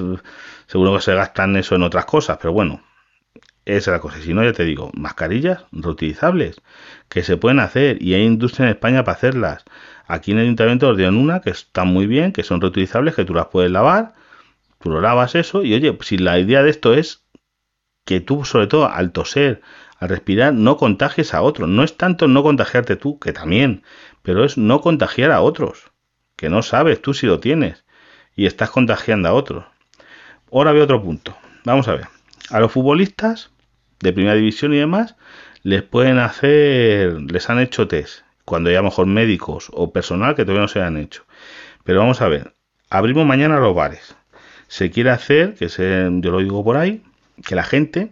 seguro 0.66 0.94
que 0.96 1.02
se 1.02 1.14
gastan 1.14 1.56
eso 1.56 1.74
en 1.74 1.82
otras 1.82 2.06
cosas, 2.06 2.38
pero 2.40 2.52
bueno, 2.52 2.82
esa 3.66 3.90
es 3.90 3.94
la 3.94 4.00
cosa. 4.00 4.18
Si 4.20 4.32
no, 4.32 4.44
ya 4.44 4.52
te 4.52 4.64
digo, 4.64 4.90
mascarillas 4.94 5.64
reutilizables 5.72 6.56
que 7.08 7.22
se 7.22 7.36
pueden 7.36 7.60
hacer 7.60 8.02
y 8.02 8.14
hay 8.14 8.22
industria 8.22 8.66
en 8.66 8.70
España 8.70 9.04
para 9.04 9.16
hacerlas. 9.16 9.64
Aquí 10.06 10.32
en 10.32 10.38
el 10.38 10.44
ayuntamiento 10.44 10.88
os 10.88 10.96
dieron 10.96 11.16
una 11.16 11.40
que 11.40 11.50
están 11.50 11.88
muy 11.88 12.06
bien, 12.06 12.32
que 12.32 12.42
son 12.44 12.60
reutilizables, 12.60 13.14
que 13.14 13.24
tú 13.24 13.34
las 13.34 13.46
puedes 13.48 13.70
lavar 13.70 14.14
Tú 14.86 14.92
lo 14.92 15.00
lavas 15.00 15.34
eso 15.34 15.64
y 15.64 15.74
oye, 15.74 15.98
si 16.02 16.16
la 16.16 16.38
idea 16.38 16.62
de 16.62 16.70
esto 16.70 16.94
es 16.94 17.24
que 18.04 18.20
tú, 18.20 18.44
sobre 18.44 18.68
todo 18.68 18.86
al 18.86 19.10
toser, 19.10 19.60
al 19.98 20.10
respirar, 20.10 20.54
no 20.54 20.76
contagies 20.76 21.34
a 21.34 21.42
otros. 21.42 21.68
No 21.68 21.82
es 21.82 21.96
tanto 21.96 22.28
no 22.28 22.44
contagiarte 22.44 22.94
tú, 22.94 23.18
que 23.18 23.32
también, 23.32 23.82
pero 24.22 24.44
es 24.44 24.56
no 24.56 24.80
contagiar 24.80 25.32
a 25.32 25.40
otros, 25.40 25.90
que 26.36 26.50
no 26.50 26.62
sabes 26.62 27.02
tú 27.02 27.14
si 27.14 27.26
lo 27.26 27.40
tienes 27.40 27.84
y 28.36 28.46
estás 28.46 28.70
contagiando 28.70 29.28
a 29.28 29.32
otros. 29.32 29.64
Ahora 30.52 30.70
veo 30.70 30.84
otro 30.84 31.02
punto. 31.02 31.36
Vamos 31.64 31.88
a 31.88 31.94
ver. 31.96 32.06
a 32.50 32.60
los 32.60 32.70
futbolistas 32.70 33.50
de 33.98 34.12
primera 34.12 34.36
división 34.36 34.72
y 34.72 34.78
demás, 34.78 35.16
les 35.64 35.82
pueden 35.82 36.20
hacer, 36.20 37.20
les 37.22 37.50
han 37.50 37.58
hecho 37.58 37.88
test, 37.88 38.20
cuando 38.44 38.70
haya 38.70 38.82
mejor 38.82 39.06
médicos 39.06 39.68
o 39.72 39.92
personal 39.92 40.36
que 40.36 40.44
todavía 40.44 40.62
no 40.62 40.68
se 40.68 40.80
han 40.80 40.96
hecho. 40.96 41.24
Pero 41.82 41.98
vamos 41.98 42.20
a 42.20 42.28
ver, 42.28 42.54
abrimos 42.88 43.26
mañana 43.26 43.58
los 43.58 43.74
bares. 43.74 44.14
Se 44.68 44.90
quiere 44.90 45.10
hacer, 45.10 45.54
que 45.54 45.68
se, 45.68 46.08
yo 46.20 46.30
lo 46.30 46.38
digo 46.38 46.64
por 46.64 46.76
ahí, 46.76 47.02
que 47.44 47.54
la 47.54 47.64
gente 47.64 48.10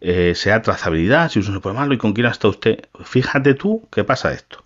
eh, 0.00 0.34
sea 0.34 0.62
trazabilidad, 0.62 1.30
si 1.30 1.42
se 1.42 1.60
puede 1.60 1.76
malo 1.76 1.94
y 1.94 1.98
con 1.98 2.12
quién 2.12 2.26
está 2.26 2.48
usted. 2.48 2.86
Fíjate 3.04 3.54
tú 3.54 3.88
qué 3.90 4.04
pasa 4.04 4.32
esto. 4.32 4.64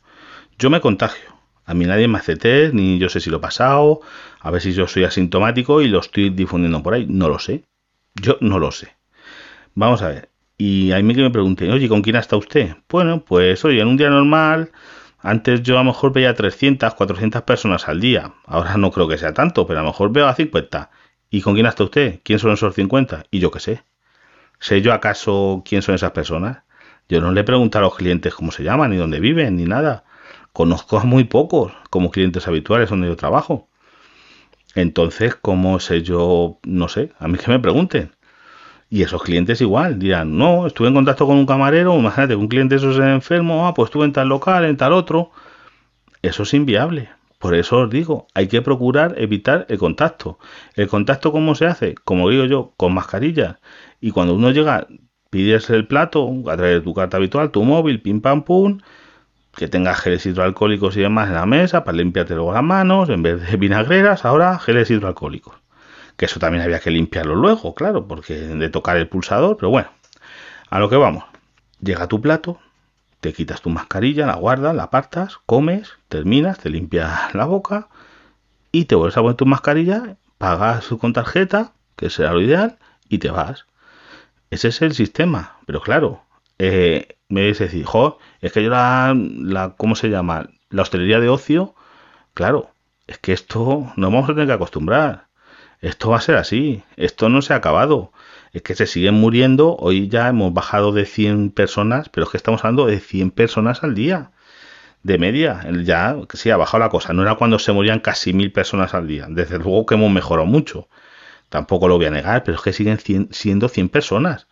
Yo 0.58 0.70
me 0.70 0.80
contagio. 0.80 1.36
A 1.66 1.74
mí 1.74 1.84
nadie 1.84 2.08
me 2.08 2.18
hace 2.18 2.36
test, 2.36 2.74
ni 2.74 2.98
yo 2.98 3.08
sé 3.08 3.20
si 3.20 3.28
lo 3.28 3.38
he 3.38 3.40
pasado, 3.40 4.00
a 4.40 4.50
ver 4.50 4.62
si 4.62 4.72
yo 4.72 4.86
soy 4.86 5.04
asintomático 5.04 5.82
y 5.82 5.88
lo 5.88 6.00
estoy 6.00 6.30
difundiendo 6.30 6.82
por 6.82 6.94
ahí. 6.94 7.06
No 7.08 7.28
lo 7.28 7.38
sé. 7.38 7.64
Yo 8.14 8.38
no 8.40 8.58
lo 8.58 8.70
sé. 8.70 8.96
Vamos 9.74 10.00
a 10.02 10.08
ver. 10.08 10.30
Y 10.58 10.92
a 10.92 11.02
mí 11.02 11.14
que 11.14 11.20
me 11.20 11.30
pregunten, 11.30 11.70
oye, 11.70 11.88
¿con 11.88 12.00
quién 12.02 12.16
está 12.16 12.36
usted? 12.36 12.76
Bueno, 12.88 13.22
pues 13.22 13.62
oye, 13.64 13.80
en 13.80 13.88
un 13.88 13.96
día 13.96 14.08
normal, 14.08 14.70
antes 15.18 15.62
yo 15.62 15.74
a 15.76 15.78
lo 15.78 15.84
mejor 15.84 16.12
veía 16.12 16.34
300, 16.34 16.94
400 16.94 17.42
personas 17.42 17.88
al 17.88 18.00
día. 18.00 18.34
Ahora 18.46 18.76
no 18.76 18.90
creo 18.90 19.08
que 19.08 19.18
sea 19.18 19.34
tanto, 19.34 19.66
pero 19.66 19.80
a 19.80 19.82
lo 19.82 19.88
mejor 19.88 20.12
veo 20.12 20.26
a 20.26 20.34
50. 20.34 20.90
¿Y 21.30 21.42
con 21.42 21.54
quién 21.54 21.66
está 21.66 21.84
usted? 21.84 22.20
¿Quién 22.22 22.38
son 22.38 22.52
esos 22.52 22.74
50? 22.74 23.24
Y 23.30 23.40
yo 23.40 23.50
qué 23.50 23.60
sé. 23.60 23.82
¿Sé 24.58 24.82
yo 24.82 24.92
acaso 24.92 25.62
quién 25.64 25.82
son 25.82 25.94
esas 25.94 26.12
personas? 26.12 26.62
Yo 27.08 27.20
no 27.20 27.32
le 27.32 27.44
pregunto 27.44 27.78
a 27.78 27.82
los 27.82 27.94
clientes 27.94 28.34
cómo 28.34 28.50
se 28.52 28.64
llaman, 28.64 28.90
ni 28.90 28.96
dónde 28.96 29.20
viven, 29.20 29.56
ni 29.56 29.64
nada. 29.64 30.04
Conozco 30.52 30.98
a 30.98 31.04
muy 31.04 31.24
pocos 31.24 31.72
como 31.90 32.10
clientes 32.10 32.48
habituales 32.48 32.90
donde 32.90 33.08
yo 33.08 33.16
trabajo. 33.16 33.68
Entonces, 34.74 35.34
¿cómo 35.36 35.80
sé 35.80 36.02
yo? 36.02 36.58
No 36.64 36.88
sé, 36.88 37.12
a 37.18 37.28
mí 37.28 37.38
que 37.38 37.50
me 37.50 37.58
pregunten. 37.58 38.15
Y 38.88 39.02
esos 39.02 39.22
clientes 39.22 39.60
igual 39.60 39.98
dirán, 39.98 40.38
no, 40.38 40.66
estuve 40.66 40.88
en 40.88 40.94
contacto 40.94 41.26
con 41.26 41.36
un 41.36 41.46
camarero, 41.46 41.98
imagínate, 41.98 42.36
un 42.36 42.48
cliente 42.48 42.76
eso 42.76 42.90
es 42.92 42.98
enfermo, 42.98 43.66
ah, 43.66 43.74
pues 43.74 43.88
estuve 43.88 44.04
en 44.04 44.12
tal 44.12 44.28
local, 44.28 44.64
en 44.64 44.76
tal 44.76 44.92
otro. 44.92 45.32
Eso 46.22 46.44
es 46.44 46.54
inviable. 46.54 47.10
Por 47.38 47.54
eso 47.54 47.80
os 47.80 47.90
digo, 47.90 48.26
hay 48.34 48.48
que 48.48 48.62
procurar 48.62 49.14
evitar 49.18 49.66
el 49.68 49.78
contacto. 49.78 50.38
¿El 50.74 50.88
contacto 50.88 51.32
cómo 51.32 51.54
se 51.54 51.66
hace? 51.66 51.94
Como 51.94 52.30
digo 52.30 52.44
yo, 52.44 52.72
con 52.76 52.94
mascarillas. 52.94 53.56
Y 54.00 54.10
cuando 54.10 54.34
uno 54.34 54.50
llega, 54.50 54.86
pides 55.30 55.68
el 55.70 55.86
plato 55.86 56.28
a 56.48 56.56
través 56.56 56.76
de 56.76 56.80
tu 56.80 56.94
carta 56.94 57.18
habitual, 57.18 57.50
tu 57.50 57.62
móvil, 57.64 58.00
pim 58.02 58.20
pam 58.20 58.42
pum, 58.44 58.78
que 59.56 59.68
tengas 59.68 60.00
geles 60.00 60.26
hidroalcohólicos 60.26 60.96
y 60.96 61.00
demás 61.00 61.28
en 61.28 61.34
la 61.34 61.46
mesa 61.46 61.84
para 61.84 61.96
limpiarte 61.98 62.34
luego 62.34 62.52
las 62.52 62.62
manos, 62.62 63.08
en 63.10 63.22
vez 63.22 63.40
de 63.50 63.56
vinagreras, 63.58 64.24
ahora 64.24 64.58
geles 64.58 64.90
hidroalcohólicos. 64.90 65.65
Que 66.16 66.26
eso 66.26 66.40
también 66.40 66.62
había 66.62 66.80
que 66.80 66.90
limpiarlo 66.90 67.34
luego, 67.34 67.74
claro, 67.74 68.06
porque 68.06 68.34
de 68.34 68.68
tocar 68.68 68.96
el 68.96 69.08
pulsador, 69.08 69.56
pero 69.56 69.70
bueno, 69.70 69.88
a 70.70 70.78
lo 70.78 70.88
que 70.88 70.96
vamos. 70.96 71.24
Llega 71.80 72.08
tu 72.08 72.20
plato, 72.20 72.58
te 73.20 73.32
quitas 73.32 73.60
tu 73.60 73.70
mascarilla, 73.70 74.26
la 74.26 74.36
guardas, 74.36 74.74
la 74.74 74.84
apartas, 74.84 75.38
comes, 75.46 75.92
terminas, 76.08 76.58
te 76.58 76.70
limpias 76.70 77.34
la 77.34 77.44
boca 77.44 77.88
y 78.72 78.86
te 78.86 78.94
vuelves 78.94 79.16
a 79.16 79.22
poner 79.22 79.36
tu 79.36 79.46
mascarilla, 79.46 80.16
pagas 80.38 80.86
con 81.00 81.12
tarjeta, 81.12 81.72
que 81.96 82.10
será 82.10 82.32
lo 82.32 82.40
ideal, 82.40 82.78
y 83.08 83.18
te 83.18 83.30
vas. 83.30 83.66
Ese 84.50 84.68
es 84.68 84.82
el 84.82 84.94
sistema, 84.94 85.58
pero 85.66 85.80
claro, 85.80 86.22
eh, 86.58 87.16
me 87.28 87.42
dice 87.42 87.64
decir, 87.64 87.84
jo, 87.84 88.18
es 88.40 88.52
que 88.52 88.62
yo 88.62 88.70
la, 88.70 89.14
la, 89.16 89.74
¿cómo 89.76 89.96
se 89.96 90.08
llama? 90.08 90.48
La 90.70 90.82
hostelería 90.82 91.20
de 91.20 91.28
ocio, 91.28 91.74
claro, 92.34 92.70
es 93.06 93.18
que 93.18 93.32
esto 93.32 93.92
nos 93.96 94.12
vamos 94.12 94.30
a 94.30 94.34
tener 94.34 94.46
que 94.46 94.52
acostumbrar. 94.54 95.25
Esto 95.80 96.10
va 96.10 96.18
a 96.18 96.20
ser 96.20 96.36
así, 96.36 96.82
esto 96.96 97.28
no 97.28 97.42
se 97.42 97.52
ha 97.52 97.56
acabado 97.56 98.12
es 98.56 98.62
que 98.62 98.74
se 98.74 98.86
siguen 98.86 99.14
muriendo. 99.14 99.76
Hoy 99.76 100.08
ya 100.08 100.28
hemos 100.28 100.52
bajado 100.54 100.92
de 100.92 101.04
100 101.04 101.50
personas, 101.50 102.08
pero 102.08 102.24
es 102.24 102.30
que 102.30 102.38
estamos 102.38 102.64
hablando 102.64 102.86
de 102.86 103.00
100 103.00 103.30
personas 103.30 103.82
al 103.84 103.94
día. 103.94 104.30
De 105.02 105.18
media, 105.18 105.60
ya 105.84 106.16
sí 106.32 106.50
ha 106.50 106.56
bajado 106.56 106.82
la 106.82 106.88
cosa. 106.88 107.12
No 107.12 107.22
era 107.22 107.34
cuando 107.34 107.58
se 107.58 107.72
morían 107.72 108.00
casi 108.00 108.32
mil 108.32 108.52
personas 108.52 108.94
al 108.94 109.06
día. 109.06 109.26
Desde 109.28 109.58
luego 109.58 109.84
que 109.84 109.94
hemos 109.94 110.10
mejorado 110.10 110.46
mucho. 110.46 110.88
Tampoco 111.50 111.86
lo 111.86 111.96
voy 111.96 112.06
a 112.06 112.10
negar, 112.10 112.44
pero 112.44 112.56
es 112.56 112.62
que 112.62 112.72
siguen 112.72 112.98
siendo 113.30 113.68
100 113.68 113.90
personas. 113.90 114.46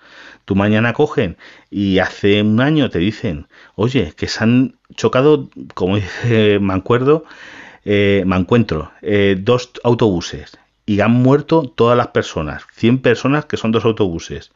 Tú 0.44 0.54
mañana 0.54 0.92
cogen 0.92 1.38
y 1.70 1.98
hace 1.98 2.42
un 2.42 2.60
año 2.60 2.90
te 2.90 2.98
dicen, 2.98 3.48
oye, 3.74 4.12
que 4.16 4.28
se 4.28 4.44
han 4.44 4.76
chocado, 4.94 5.48
como 5.74 5.96
dice 5.96 6.58
Mancuerdo, 6.60 7.24
eh, 7.86 8.22
me 8.26 8.36
encuentro 8.36 8.92
eh, 9.02 9.36
dos 9.40 9.72
autobuses 9.82 10.58
y 10.86 11.00
han 11.00 11.12
muerto 11.12 11.62
todas 11.62 11.96
las 11.96 12.08
personas, 12.08 12.64
100 12.74 13.00
personas 13.00 13.46
que 13.46 13.56
son 13.56 13.72
dos 13.72 13.84
autobuses. 13.84 14.52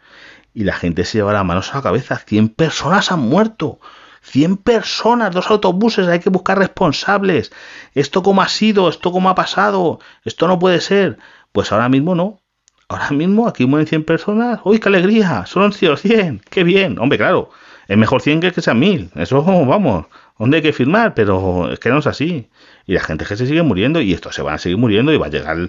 Y 0.55 0.65
la 0.65 0.75
gente 0.75 1.05
se 1.05 1.19
lleva 1.19 1.33
las 1.33 1.45
manos 1.45 1.73
a 1.73 1.77
la 1.77 1.83
cabeza, 1.83 2.17
100 2.17 2.51
personas 2.51 3.13
han 3.13 3.21
muerto. 3.21 3.79
100 4.23 4.59
personas, 4.59 5.35
dos 5.35 5.51
autobuses, 5.51 6.07
hay 6.09 6.21
que 6.21 6.31
buscar 6.31 6.59
responsables. 6.59 7.53
¿Esto 7.95 8.23
cómo 8.23 8.43
ha 8.43 8.49
sido? 8.49 8.89
¿Esto 8.89 9.13
cómo 9.13 9.31
ha 9.31 9.35
pasado? 9.35 10.01
Esto 10.25 10.49
no 10.49 10.59
puede 10.59 10.81
ser. 10.81 11.19
Pues 11.53 11.73
ahora 11.73 11.89
mismo 11.89 12.15
no. 12.15 12.41
Ahora 12.89 13.11
mismo 13.11 13.47
aquí 13.47 13.67
mueren 13.67 13.87
100 13.87 14.05
personas. 14.05 14.61
¡Uy, 14.65 14.79
qué 14.81 14.89
alegría! 14.89 15.47
Son 15.47 15.73
100, 15.73 16.43
¡Qué 16.51 16.65
bien! 16.65 16.99
Hombre, 16.99 17.19
claro, 17.19 17.51
es 17.87 17.97
mejor 17.97 18.23
100 18.23 18.41
que 18.41 18.53
que 18.53 18.61
sean 18.61 18.79
1000. 18.79 19.11
Eso, 19.15 19.43
vamos, 19.43 20.07
donde 20.39 20.59
hay 20.59 20.63
que 20.63 20.73
firmar, 20.73 21.15
pero 21.15 21.71
es 21.71 21.79
que 21.79 21.91
no 21.91 21.99
es 21.99 22.07
así. 22.07 22.49
Y 22.87 22.95
la 22.95 23.01
gente 23.01 23.25
que 23.25 23.37
se 23.37 23.47
sigue 23.47 23.63
muriendo 23.63 24.01
y 24.01 24.13
esto 24.13 24.33
se 24.33 24.43
van 24.43 24.55
a 24.55 24.59
seguir 24.59 24.79
muriendo 24.79 25.13
y 25.13 25.19
va 25.19 25.27
a 25.27 25.31
llegar 25.31 25.69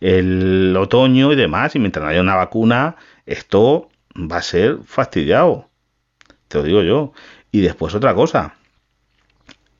el 0.00 0.76
otoño 0.76 1.32
y 1.32 1.36
demás, 1.36 1.74
y 1.74 1.78
mientras 1.78 2.04
no 2.04 2.10
haya 2.10 2.20
una 2.20 2.36
vacuna, 2.36 2.96
esto 3.24 3.88
va 4.16 4.38
a 4.38 4.42
ser 4.42 4.78
fastidiado. 4.84 5.68
Te 6.48 6.58
lo 6.58 6.64
digo 6.64 6.82
yo. 6.82 7.12
Y 7.52 7.60
después 7.60 7.94
otra 7.94 8.14
cosa, 8.14 8.54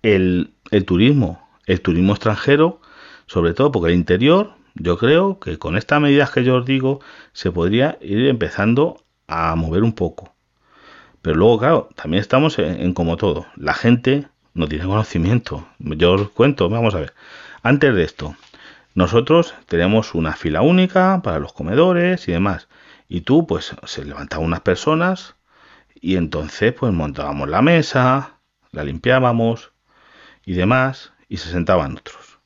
el, 0.02 0.52
el 0.70 0.84
turismo, 0.84 1.48
el 1.66 1.80
turismo 1.80 2.12
extranjero, 2.12 2.80
sobre 3.26 3.54
todo 3.54 3.72
porque 3.72 3.92
el 3.92 3.98
interior, 3.98 4.54
yo 4.74 4.98
creo 4.98 5.40
que 5.40 5.58
con 5.58 5.76
estas 5.76 6.00
medidas 6.00 6.30
que 6.30 6.44
yo 6.44 6.56
os 6.56 6.66
digo, 6.66 7.00
se 7.32 7.50
podría 7.50 7.98
ir 8.00 8.26
empezando 8.26 9.04
a 9.26 9.54
mover 9.56 9.82
un 9.82 9.92
poco. 9.92 10.34
Pero 11.22 11.36
luego, 11.36 11.58
claro, 11.58 11.88
también 11.96 12.20
estamos 12.20 12.58
en, 12.58 12.80
en, 12.80 12.94
como 12.94 13.16
todo. 13.16 13.46
La 13.56 13.74
gente 13.74 14.28
no 14.54 14.68
tiene 14.68 14.86
conocimiento. 14.86 15.66
Yo 15.78 16.12
os 16.12 16.30
cuento, 16.30 16.68
vamos 16.68 16.94
a 16.94 17.00
ver. 17.00 17.14
Antes 17.62 17.94
de 17.94 18.04
esto, 18.04 18.36
nosotros 18.96 19.54
tenemos 19.66 20.14
una 20.14 20.32
fila 20.32 20.62
única 20.62 21.20
para 21.22 21.38
los 21.38 21.52
comedores 21.52 22.26
y 22.28 22.32
demás. 22.32 22.68
Y 23.08 23.20
tú, 23.20 23.46
pues, 23.46 23.76
se 23.84 24.04
levantaban 24.06 24.46
unas 24.46 24.62
personas 24.62 25.36
y 25.94 26.16
entonces, 26.16 26.72
pues, 26.72 26.94
montábamos 26.94 27.50
la 27.50 27.60
mesa, 27.60 28.38
la 28.72 28.84
limpiábamos 28.84 29.72
y 30.46 30.54
demás, 30.54 31.12
y 31.28 31.36
se 31.36 31.50
sentaban 31.50 31.98
otros. 31.98 32.38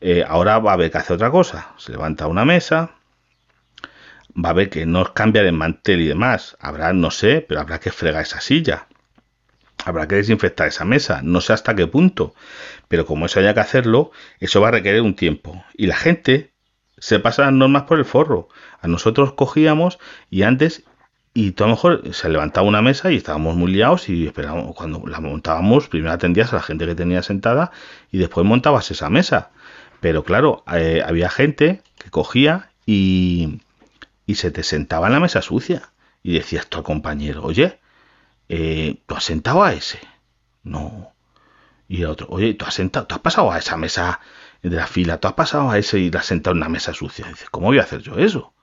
Eh, 0.00 0.24
ahora 0.26 0.60
va 0.60 0.70
a 0.70 0.74
haber 0.74 0.92
que 0.92 0.98
hacer 0.98 1.16
otra 1.16 1.32
cosa. 1.32 1.74
Se 1.78 1.90
levanta 1.90 2.28
una 2.28 2.44
mesa, 2.44 2.92
va 4.36 4.50
a 4.50 4.52
haber 4.52 4.70
que 4.70 4.86
no 4.86 5.12
cambiar 5.14 5.46
el 5.46 5.52
mantel 5.52 6.00
y 6.00 6.06
demás. 6.06 6.56
Habrá, 6.60 6.92
no 6.92 7.10
sé, 7.10 7.44
pero 7.46 7.60
habrá 7.60 7.80
que 7.80 7.90
fregar 7.90 8.22
esa 8.22 8.40
silla. 8.40 8.86
Habrá 9.86 10.08
que 10.08 10.16
desinfectar 10.16 10.66
esa 10.66 10.84
mesa, 10.84 11.20
no 11.22 11.40
sé 11.40 11.52
hasta 11.52 11.76
qué 11.76 11.86
punto, 11.86 12.34
pero 12.88 13.06
como 13.06 13.26
eso 13.26 13.38
haya 13.38 13.54
que 13.54 13.60
hacerlo, 13.60 14.10
eso 14.40 14.60
va 14.60 14.66
a 14.66 14.72
requerir 14.72 15.00
un 15.00 15.14
tiempo. 15.14 15.64
Y 15.74 15.86
la 15.86 15.94
gente 15.94 16.50
se 16.98 17.20
pasa 17.20 17.42
las 17.42 17.52
normas 17.52 17.84
por 17.84 18.00
el 18.00 18.04
forro. 18.04 18.48
A 18.80 18.88
nosotros 18.88 19.34
cogíamos 19.34 20.00
y 20.28 20.42
antes, 20.42 20.82
y 21.34 21.52
tú 21.52 21.62
a 21.62 21.68
lo 21.68 21.74
mejor 21.74 22.02
se 22.12 22.28
levantaba 22.28 22.66
una 22.66 22.82
mesa 22.82 23.12
y 23.12 23.16
estábamos 23.16 23.54
muy 23.54 23.70
liados 23.70 24.08
y 24.08 24.26
esperábamos, 24.26 24.74
cuando 24.74 25.04
la 25.06 25.20
montábamos, 25.20 25.86
primero 25.86 26.10
atendías 26.10 26.52
a 26.52 26.56
la 26.56 26.62
gente 26.62 26.84
que 26.84 26.96
tenía 26.96 27.22
sentada 27.22 27.70
y 28.10 28.18
después 28.18 28.44
montabas 28.44 28.90
esa 28.90 29.08
mesa. 29.08 29.50
Pero 30.00 30.24
claro, 30.24 30.64
eh, 30.74 31.00
había 31.06 31.28
gente 31.28 31.80
que 31.98 32.10
cogía 32.10 32.70
y, 32.86 33.60
y 34.26 34.34
se 34.34 34.50
te 34.50 34.64
sentaba 34.64 35.06
en 35.06 35.12
la 35.12 35.20
mesa 35.20 35.42
sucia 35.42 35.90
y 36.24 36.32
decías 36.32 36.66
al 36.72 36.82
compañero, 36.82 37.44
oye, 37.44 37.78
eh, 38.48 39.02
¿tú 39.06 39.14
has 39.14 39.24
sentado 39.24 39.62
a 39.62 39.72
ese? 39.72 40.00
No. 40.62 41.12
Y 41.88 42.02
el 42.02 42.08
otro, 42.08 42.26
oye, 42.30 42.54
¿tú 42.54 42.64
has 42.64 42.74
sentado, 42.74 43.06
tú 43.06 43.14
has 43.14 43.20
pasado 43.20 43.52
a 43.52 43.58
esa 43.58 43.76
mesa 43.76 44.20
de 44.62 44.76
la 44.76 44.86
fila, 44.86 45.18
tú 45.18 45.28
has 45.28 45.34
pasado 45.34 45.70
a 45.70 45.78
ese 45.78 45.98
y 45.98 46.10
la 46.10 46.20
has 46.20 46.26
sentado 46.26 46.52
en 46.52 46.58
una 46.58 46.68
mesa 46.68 46.92
sucia? 46.92 47.26
dice, 47.28 47.46
¿cómo 47.50 47.68
voy 47.68 47.78
a 47.78 47.82
hacer 47.82 48.02
yo 48.02 48.18
eso? 48.18 48.54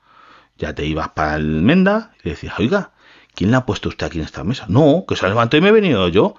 Ya 0.58 0.76
te 0.76 0.86
ibas 0.86 1.10
para 1.10 1.36
el 1.36 1.62
menda 1.62 2.12
y 2.24 2.30
decías, 2.30 2.60
oiga, 2.60 2.92
¿quién 3.34 3.52
le 3.52 3.58
ha 3.58 3.66
puesto 3.66 3.90
usted 3.90 4.08
aquí 4.08 4.20
en 4.20 4.26
esta 4.26 4.44
mesa? 4.44 4.66
No, 4.68 5.06
que 5.08 5.16
se 5.16 5.26
ha 5.26 5.30
levantado 5.30 5.58
y 5.58 5.62
me 5.62 5.70
he 5.70 5.72
venido 5.74 6.08
yo. 6.10 6.36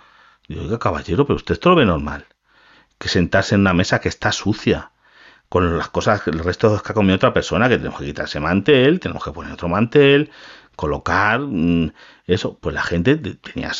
Digo, 0.48 0.62
oiga, 0.62 0.78
caballero, 0.78 1.26
pero 1.26 1.36
usted 1.36 1.54
esto 1.54 1.70
lo 1.70 1.76
ve 1.76 1.86
normal. 1.86 2.26
Que 2.98 3.08
sentarse 3.08 3.54
en 3.54 3.62
una 3.62 3.74
mesa 3.74 4.00
que 4.00 4.08
está 4.08 4.30
sucia, 4.30 4.92
con 5.48 5.78
las 5.78 5.88
cosas, 5.88 6.26
el 6.26 6.40
resto 6.40 6.82
que 6.82 6.92
ha 6.92 6.94
comido 6.94 7.16
otra 7.16 7.32
persona, 7.32 7.68
que 7.68 7.76
tenemos 7.76 8.00
que 8.00 8.06
quitarse 8.06 8.40
mantel, 8.40 9.00
tenemos 9.00 9.24
que 9.24 9.30
poner 9.30 9.52
otro 9.52 9.68
mantel, 9.68 10.30
colocar 10.76 11.40
mm, 11.40 11.92
eso, 12.26 12.58
pues 12.60 12.74
la 12.74 12.82
gente 12.82 13.16
tenía 13.16 13.72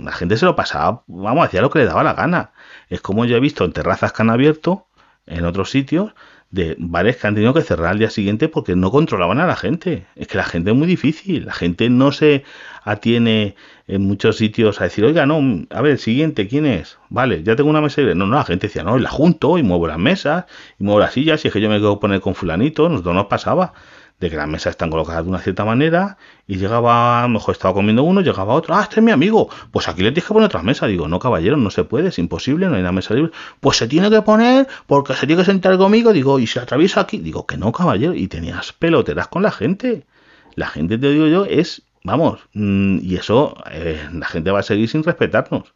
la 0.00 0.12
gente 0.12 0.36
se 0.36 0.44
lo 0.44 0.56
pasaba, 0.56 1.02
vamos, 1.06 1.46
hacía 1.46 1.62
lo 1.62 1.70
que 1.70 1.80
le 1.80 1.86
daba 1.86 2.02
la 2.02 2.14
gana. 2.14 2.52
Es 2.88 3.00
como 3.00 3.24
yo 3.24 3.36
he 3.36 3.40
visto 3.40 3.64
en 3.64 3.72
terrazas 3.72 4.12
que 4.12 4.22
han 4.22 4.30
abierto 4.30 4.86
en 5.26 5.44
otros 5.44 5.70
sitios 5.70 6.12
de 6.54 6.76
bares 6.78 7.16
que 7.16 7.26
han 7.26 7.34
tenido 7.34 7.52
que 7.52 7.62
cerrar 7.62 7.88
al 7.88 7.98
día 7.98 8.10
siguiente 8.10 8.48
porque 8.48 8.76
no 8.76 8.92
controlaban 8.92 9.40
a 9.40 9.46
la 9.46 9.56
gente. 9.56 10.06
Es 10.14 10.28
que 10.28 10.36
la 10.36 10.44
gente 10.44 10.70
es 10.70 10.76
muy 10.76 10.86
difícil, 10.86 11.46
la 11.46 11.52
gente 11.52 11.90
no 11.90 12.12
se 12.12 12.44
atiene 12.84 13.56
en 13.88 14.02
muchos 14.02 14.36
sitios 14.36 14.80
a 14.80 14.84
decir, 14.84 15.04
oiga, 15.04 15.26
no, 15.26 15.66
a 15.70 15.82
ver, 15.82 15.92
el 15.92 15.98
siguiente, 15.98 16.46
¿quién 16.46 16.64
es? 16.66 16.98
Vale, 17.08 17.42
ya 17.42 17.56
tengo 17.56 17.70
una 17.70 17.80
mesa 17.80 18.00
libre. 18.00 18.14
No, 18.14 18.26
no, 18.26 18.36
la 18.36 18.44
gente 18.44 18.68
decía, 18.68 18.84
no, 18.84 18.96
la 18.98 19.10
junto 19.10 19.58
y 19.58 19.64
muevo 19.64 19.88
las 19.88 19.98
mesas 19.98 20.44
y 20.78 20.84
muevo 20.84 21.00
las 21.00 21.14
sillas 21.14 21.44
y 21.44 21.48
es 21.48 21.52
que 21.52 21.60
yo 21.60 21.68
me 21.68 21.78
quedo 21.78 21.98
poner 21.98 22.20
con 22.20 22.36
fulanito, 22.36 22.88
nosotros 22.88 23.14
nos 23.16 23.26
pasaba 23.26 23.72
de 24.20 24.30
que 24.30 24.36
las 24.36 24.48
mesas 24.48 24.70
están 24.70 24.90
colocadas 24.90 25.24
de 25.24 25.28
una 25.28 25.40
cierta 25.40 25.64
manera 25.64 26.16
y 26.46 26.56
llegaba, 26.56 27.20
a 27.20 27.22
lo 27.22 27.30
mejor 27.30 27.52
estaba 27.52 27.74
comiendo 27.74 28.04
uno, 28.04 28.20
llegaba 28.20 28.54
otro, 28.54 28.74
ah, 28.74 28.82
este 28.82 29.00
es 29.00 29.02
mi 29.02 29.10
amigo, 29.10 29.48
pues 29.70 29.88
aquí 29.88 30.02
le 30.02 30.12
tienes 30.12 30.24
que 30.24 30.32
poner 30.32 30.46
otras 30.46 30.62
mesas. 30.62 30.88
Digo, 30.88 31.08
no, 31.08 31.18
caballero, 31.18 31.56
no 31.56 31.70
se 31.70 31.84
puede, 31.84 32.08
es 32.08 32.18
imposible, 32.18 32.68
no 32.68 32.74
hay 32.74 32.80
una 32.80 32.92
mesa 32.92 33.14
libre. 33.14 33.32
Pues 33.60 33.76
se 33.76 33.88
tiene 33.88 34.10
que 34.10 34.22
poner 34.22 34.68
porque 34.86 35.14
se 35.14 35.26
tiene 35.26 35.42
que 35.42 35.46
sentar 35.46 35.76
conmigo. 35.76 36.12
Digo, 36.12 36.38
y 36.38 36.46
se 36.46 36.60
atraviesa 36.60 37.00
aquí. 37.00 37.18
Digo, 37.18 37.46
que 37.46 37.56
no, 37.56 37.72
caballero, 37.72 38.14
y 38.14 38.28
tenías 38.28 38.72
peloteras 38.72 39.28
con 39.28 39.42
la 39.42 39.50
gente. 39.50 40.06
La 40.54 40.68
gente, 40.68 40.98
te 40.98 41.10
digo 41.10 41.26
yo, 41.26 41.44
es, 41.46 41.82
vamos, 42.04 42.40
mm, 42.54 42.98
y 43.02 43.16
eso, 43.16 43.56
eh, 43.70 44.08
la 44.12 44.26
gente 44.26 44.50
va 44.52 44.60
a 44.60 44.62
seguir 44.62 44.88
sin 44.88 45.02
respetarnos. 45.02 45.72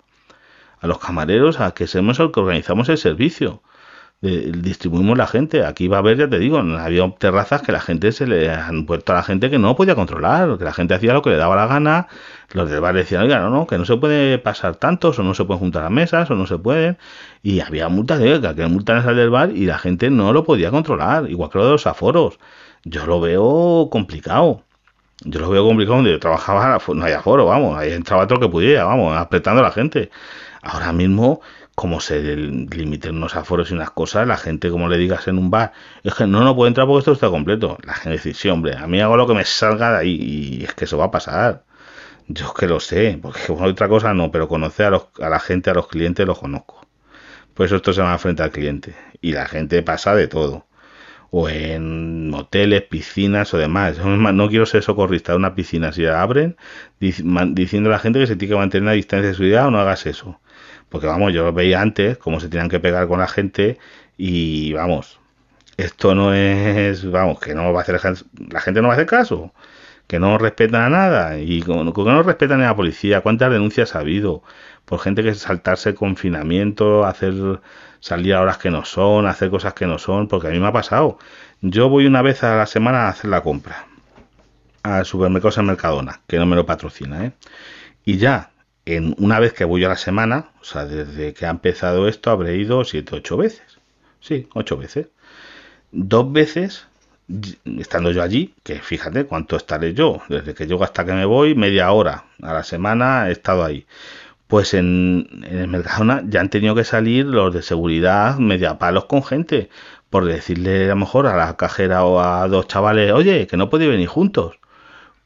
A 0.80 0.86
los 0.86 0.98
camareros, 0.98 1.58
a 1.60 1.72
que 1.72 1.88
somos 1.88 2.20
el 2.20 2.30
que 2.30 2.40
organizamos 2.40 2.88
el 2.88 2.98
servicio 2.98 3.62
distribuimos 4.20 5.16
la 5.16 5.26
gente. 5.26 5.64
Aquí 5.64 5.88
va 5.88 5.98
a 5.98 6.00
haber, 6.00 6.18
ya 6.18 6.28
te 6.28 6.38
digo, 6.38 6.58
había 6.58 7.08
terrazas 7.18 7.62
que 7.62 7.72
la 7.72 7.80
gente 7.80 8.12
se 8.12 8.26
le 8.26 8.50
han 8.50 8.86
puesto 8.86 9.12
a 9.12 9.16
la 9.16 9.22
gente 9.22 9.50
que 9.50 9.58
no 9.58 9.76
podía 9.76 9.94
controlar, 9.94 10.58
que 10.58 10.64
la 10.64 10.72
gente 10.72 10.94
hacía 10.94 11.12
lo 11.12 11.22
que 11.22 11.30
le 11.30 11.36
daba 11.36 11.56
la 11.56 11.66
gana. 11.66 12.08
Los 12.52 12.70
del 12.70 12.80
bar 12.80 12.94
decían, 12.94 13.22
oiga, 13.22 13.38
no, 13.40 13.50
no, 13.50 13.66
que 13.66 13.78
no 13.78 13.84
se 13.84 13.96
puede 13.96 14.38
pasar 14.38 14.76
tantos, 14.76 15.18
o 15.18 15.22
no 15.22 15.34
se 15.34 15.44
pueden 15.44 15.60
juntar 15.60 15.82
las 15.84 15.92
mesas, 15.92 16.30
o 16.30 16.34
no 16.34 16.46
se 16.46 16.58
pueden. 16.58 16.98
Y 17.42 17.60
había 17.60 17.88
multas 17.88 18.18
de 18.18 18.40
que 18.56 18.66
multas 18.66 19.06
en 19.06 19.16
del 19.16 19.30
bar 19.30 19.50
y 19.50 19.66
la 19.66 19.78
gente 19.78 20.10
no 20.10 20.32
lo 20.32 20.44
podía 20.44 20.70
controlar, 20.70 21.30
igual 21.30 21.50
que 21.50 21.58
lo 21.58 21.66
de 21.66 21.72
los 21.72 21.86
aforos. 21.86 22.38
Yo 22.84 23.06
lo 23.06 23.20
veo 23.20 23.88
complicado. 23.90 24.62
Yo 25.24 25.40
lo 25.40 25.50
veo 25.50 25.64
complicado 25.66 25.96
donde 25.96 26.12
yo 26.12 26.20
trabajaba, 26.20 26.78
no 26.94 27.04
hay 27.04 27.12
aforo, 27.12 27.46
vamos, 27.46 27.76
ahí 27.76 27.92
entraba 27.92 28.26
todo 28.26 28.38
lo 28.38 28.46
que 28.46 28.52
pudiera, 28.52 28.84
vamos, 28.84 29.16
apretando 29.16 29.60
a 29.60 29.64
la 29.64 29.72
gente. 29.72 30.10
Ahora 30.62 30.92
mismo 30.92 31.40
como 31.78 32.00
se 32.00 32.20
limiten 32.34 33.18
unos 33.18 33.36
aforos 33.36 33.70
y 33.70 33.74
unas 33.74 33.92
cosas, 33.92 34.26
la 34.26 34.36
gente, 34.36 34.68
como 34.68 34.88
le 34.88 34.98
digas 34.98 35.28
en 35.28 35.38
un 35.38 35.48
bar, 35.48 35.72
es 36.02 36.12
que 36.12 36.26
no, 36.26 36.42
no 36.42 36.56
puede 36.56 36.70
entrar 36.70 36.88
porque 36.88 36.98
esto 36.98 37.12
está 37.12 37.30
completo. 37.30 37.78
La 37.84 37.94
gente 37.94 38.14
dice, 38.14 38.34
sí, 38.34 38.48
hombre, 38.48 38.76
a 38.76 38.88
mí 38.88 39.00
hago 39.00 39.16
lo 39.16 39.28
que 39.28 39.34
me 39.34 39.44
salga 39.44 39.92
de 39.92 39.98
ahí 39.98 40.58
y 40.60 40.64
es 40.64 40.74
que 40.74 40.86
eso 40.86 40.98
va 40.98 41.04
a 41.04 41.10
pasar. 41.12 41.62
Yo 42.26 42.52
que 42.52 42.66
lo 42.66 42.80
sé, 42.80 43.16
porque 43.22 43.42
otra 43.52 43.88
cosa 43.88 44.12
no, 44.12 44.32
pero 44.32 44.48
conocer 44.48 44.86
a, 44.86 44.90
los, 44.90 45.06
a 45.20 45.28
la 45.28 45.38
gente, 45.38 45.70
a 45.70 45.74
los 45.74 45.86
clientes, 45.86 46.26
los 46.26 46.40
conozco. 46.40 46.84
Por 47.54 47.66
eso 47.66 47.76
esto 47.76 47.92
se 47.92 48.00
llama 48.02 48.18
frente 48.18 48.42
al 48.42 48.50
cliente. 48.50 48.96
Y 49.20 49.32
la 49.32 49.46
gente 49.46 49.80
pasa 49.84 50.16
de 50.16 50.26
todo. 50.26 50.66
O 51.30 51.48
en 51.48 52.32
hoteles, 52.34 52.82
piscinas 52.82 53.54
o 53.54 53.58
demás. 53.58 53.98
No 53.98 54.48
quiero 54.48 54.66
ser 54.66 54.82
socorrista 54.82 55.32
de 55.32 55.38
una 55.38 55.54
piscina. 55.54 55.92
Si 55.92 56.02
la 56.02 56.22
abren, 56.22 56.56
diciendo 56.98 57.90
a 57.90 57.92
la 57.92 57.98
gente 58.00 58.18
que 58.18 58.26
se 58.26 58.36
tiene 58.36 58.54
que 58.54 58.58
mantener 58.58 58.88
a 58.88 58.92
distancia 58.92 59.28
de 59.28 59.34
seguridad 59.34 59.68
o 59.68 59.70
no 59.70 59.78
hagas 59.78 60.06
eso 60.06 60.40
porque 60.88 61.06
vamos, 61.06 61.32
yo 61.32 61.44
lo 61.44 61.52
veía 61.52 61.80
antes, 61.80 62.18
cómo 62.18 62.40
se 62.40 62.48
tenían 62.48 62.68
que 62.68 62.80
pegar 62.80 63.08
con 63.08 63.20
la 63.20 63.28
gente 63.28 63.78
y 64.16 64.72
vamos, 64.72 65.20
esto 65.76 66.14
no 66.14 66.34
es, 66.34 67.08
vamos, 67.10 67.40
que 67.40 67.54
no 67.54 67.72
va 67.72 67.80
a 67.80 67.82
hacer 67.82 68.00
la 68.50 68.60
gente 68.60 68.82
no 68.82 68.88
va 68.88 68.94
a 68.94 68.96
hacer 68.96 69.06
caso, 69.06 69.52
que 70.06 70.18
no 70.18 70.38
respetan 70.38 70.82
a 70.82 70.88
nada 70.88 71.38
y 71.38 71.62
como 71.62 71.92
que 71.92 72.02
no 72.02 72.22
respetan 72.22 72.60
a 72.62 72.66
la 72.66 72.76
policía, 72.76 73.20
cuántas 73.20 73.50
denuncias 73.52 73.94
ha 73.94 74.00
habido 74.00 74.42
por 74.84 75.00
gente 75.00 75.22
que 75.22 75.34
saltarse 75.34 75.90
el 75.90 75.94
confinamiento, 75.94 77.04
hacer 77.04 77.60
salir 78.00 78.34
a 78.34 78.40
horas 78.40 78.58
que 78.58 78.70
no 78.70 78.84
son, 78.84 79.26
hacer 79.26 79.50
cosas 79.50 79.74
que 79.74 79.86
no 79.86 79.98
son, 79.98 80.28
porque 80.28 80.48
a 80.48 80.50
mí 80.50 80.58
me 80.58 80.68
ha 80.68 80.72
pasado. 80.72 81.18
Yo 81.60 81.88
voy 81.88 82.06
una 82.06 82.22
vez 82.22 82.42
a 82.42 82.56
la 82.56 82.66
semana 82.66 83.06
a 83.06 83.08
hacer 83.10 83.30
la 83.30 83.42
compra 83.42 83.86
al 84.82 85.04
supermercado 85.04 85.60
en 85.60 85.66
Mercadona, 85.66 86.20
que 86.26 86.38
no 86.38 86.46
me 86.46 86.56
lo 86.56 86.64
patrocina, 86.64 87.26
¿eh? 87.26 87.32
Y 88.04 88.16
ya, 88.18 88.50
en 88.96 89.14
una 89.18 89.38
vez 89.38 89.52
que 89.52 89.64
voy 89.64 89.84
a 89.84 89.88
la 89.88 89.96
semana, 89.96 90.50
o 90.60 90.64
sea, 90.64 90.86
desde 90.86 91.34
que 91.34 91.46
ha 91.46 91.50
empezado 91.50 92.08
esto, 92.08 92.30
habré 92.30 92.56
ido 92.56 92.84
siete, 92.84 93.16
ocho 93.16 93.36
veces. 93.36 93.78
Sí, 94.20 94.48
ocho 94.54 94.78
veces. 94.78 95.08
Dos 95.92 96.32
veces, 96.32 96.86
estando 97.78 98.10
yo 98.12 98.22
allí, 98.22 98.54
que 98.62 98.80
fíjate 98.80 99.26
cuánto 99.26 99.56
estaré 99.56 99.94
yo, 99.94 100.22
desde 100.28 100.54
que 100.54 100.66
llego 100.66 100.84
hasta 100.84 101.04
que 101.04 101.12
me 101.12 101.26
voy, 101.26 101.54
media 101.54 101.92
hora 101.92 102.24
a 102.42 102.52
la 102.54 102.64
semana 102.64 103.28
he 103.28 103.32
estado 103.32 103.64
ahí. 103.64 103.86
Pues 104.46 104.72
en, 104.74 105.28
en 105.44 105.58
el 105.58 105.68
Mercadona 105.68 106.22
ya 106.26 106.40
han 106.40 106.48
tenido 106.50 106.74
que 106.74 106.84
salir 106.84 107.26
los 107.26 107.52
de 107.52 107.62
seguridad 107.62 108.38
media 108.38 108.78
palos 108.78 109.04
con 109.04 109.22
gente, 109.22 109.68
por 110.10 110.24
decirle 110.24 110.86
a 110.86 110.88
lo 110.88 110.96
mejor 110.96 111.26
a 111.26 111.36
la 111.36 111.56
cajera 111.56 112.04
o 112.04 112.20
a 112.20 112.48
dos 112.48 112.66
chavales, 112.68 113.12
oye, 113.12 113.46
que 113.46 113.58
no 113.58 113.68
podéis 113.70 113.90
venir 113.90 114.08
juntos 114.08 114.58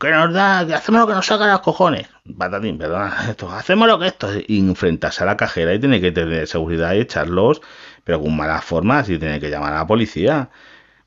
que 0.03 0.11
nos 0.11 0.33
da, 0.35 0.67
que 0.67 0.75
hacemos 0.75 1.01
lo 1.01 1.07
que 1.07 1.15
nos 1.15 1.27
saca 1.27 1.47
los 1.47 1.61
cojones. 1.61 2.09
Patatín, 2.37 2.77
perdona, 2.77 3.15
esto, 3.31 3.51
hacemos 3.51 3.87
lo 3.87 3.99
que 3.99 4.09
esto. 4.09 4.29
Y 4.47 4.59
enfrentarse 4.59 5.23
a 5.23 5.27
la 5.27 5.37
cajera 5.37 5.73
y 5.75 5.79
tiene 5.79 6.01
que 6.01 6.11
tener 6.11 6.47
seguridad 6.49 6.95
y 6.95 7.01
echarlos, 7.01 7.63
pero 8.05 8.21
con 8.21 8.37
malas 8.37 8.65
formas 8.65 9.09
y 9.09 9.19
tiene 9.19 9.39
que 9.39 9.49
llamar 9.49 9.73
a 9.73 9.77
la 9.79 9.87
policía. 9.87 10.51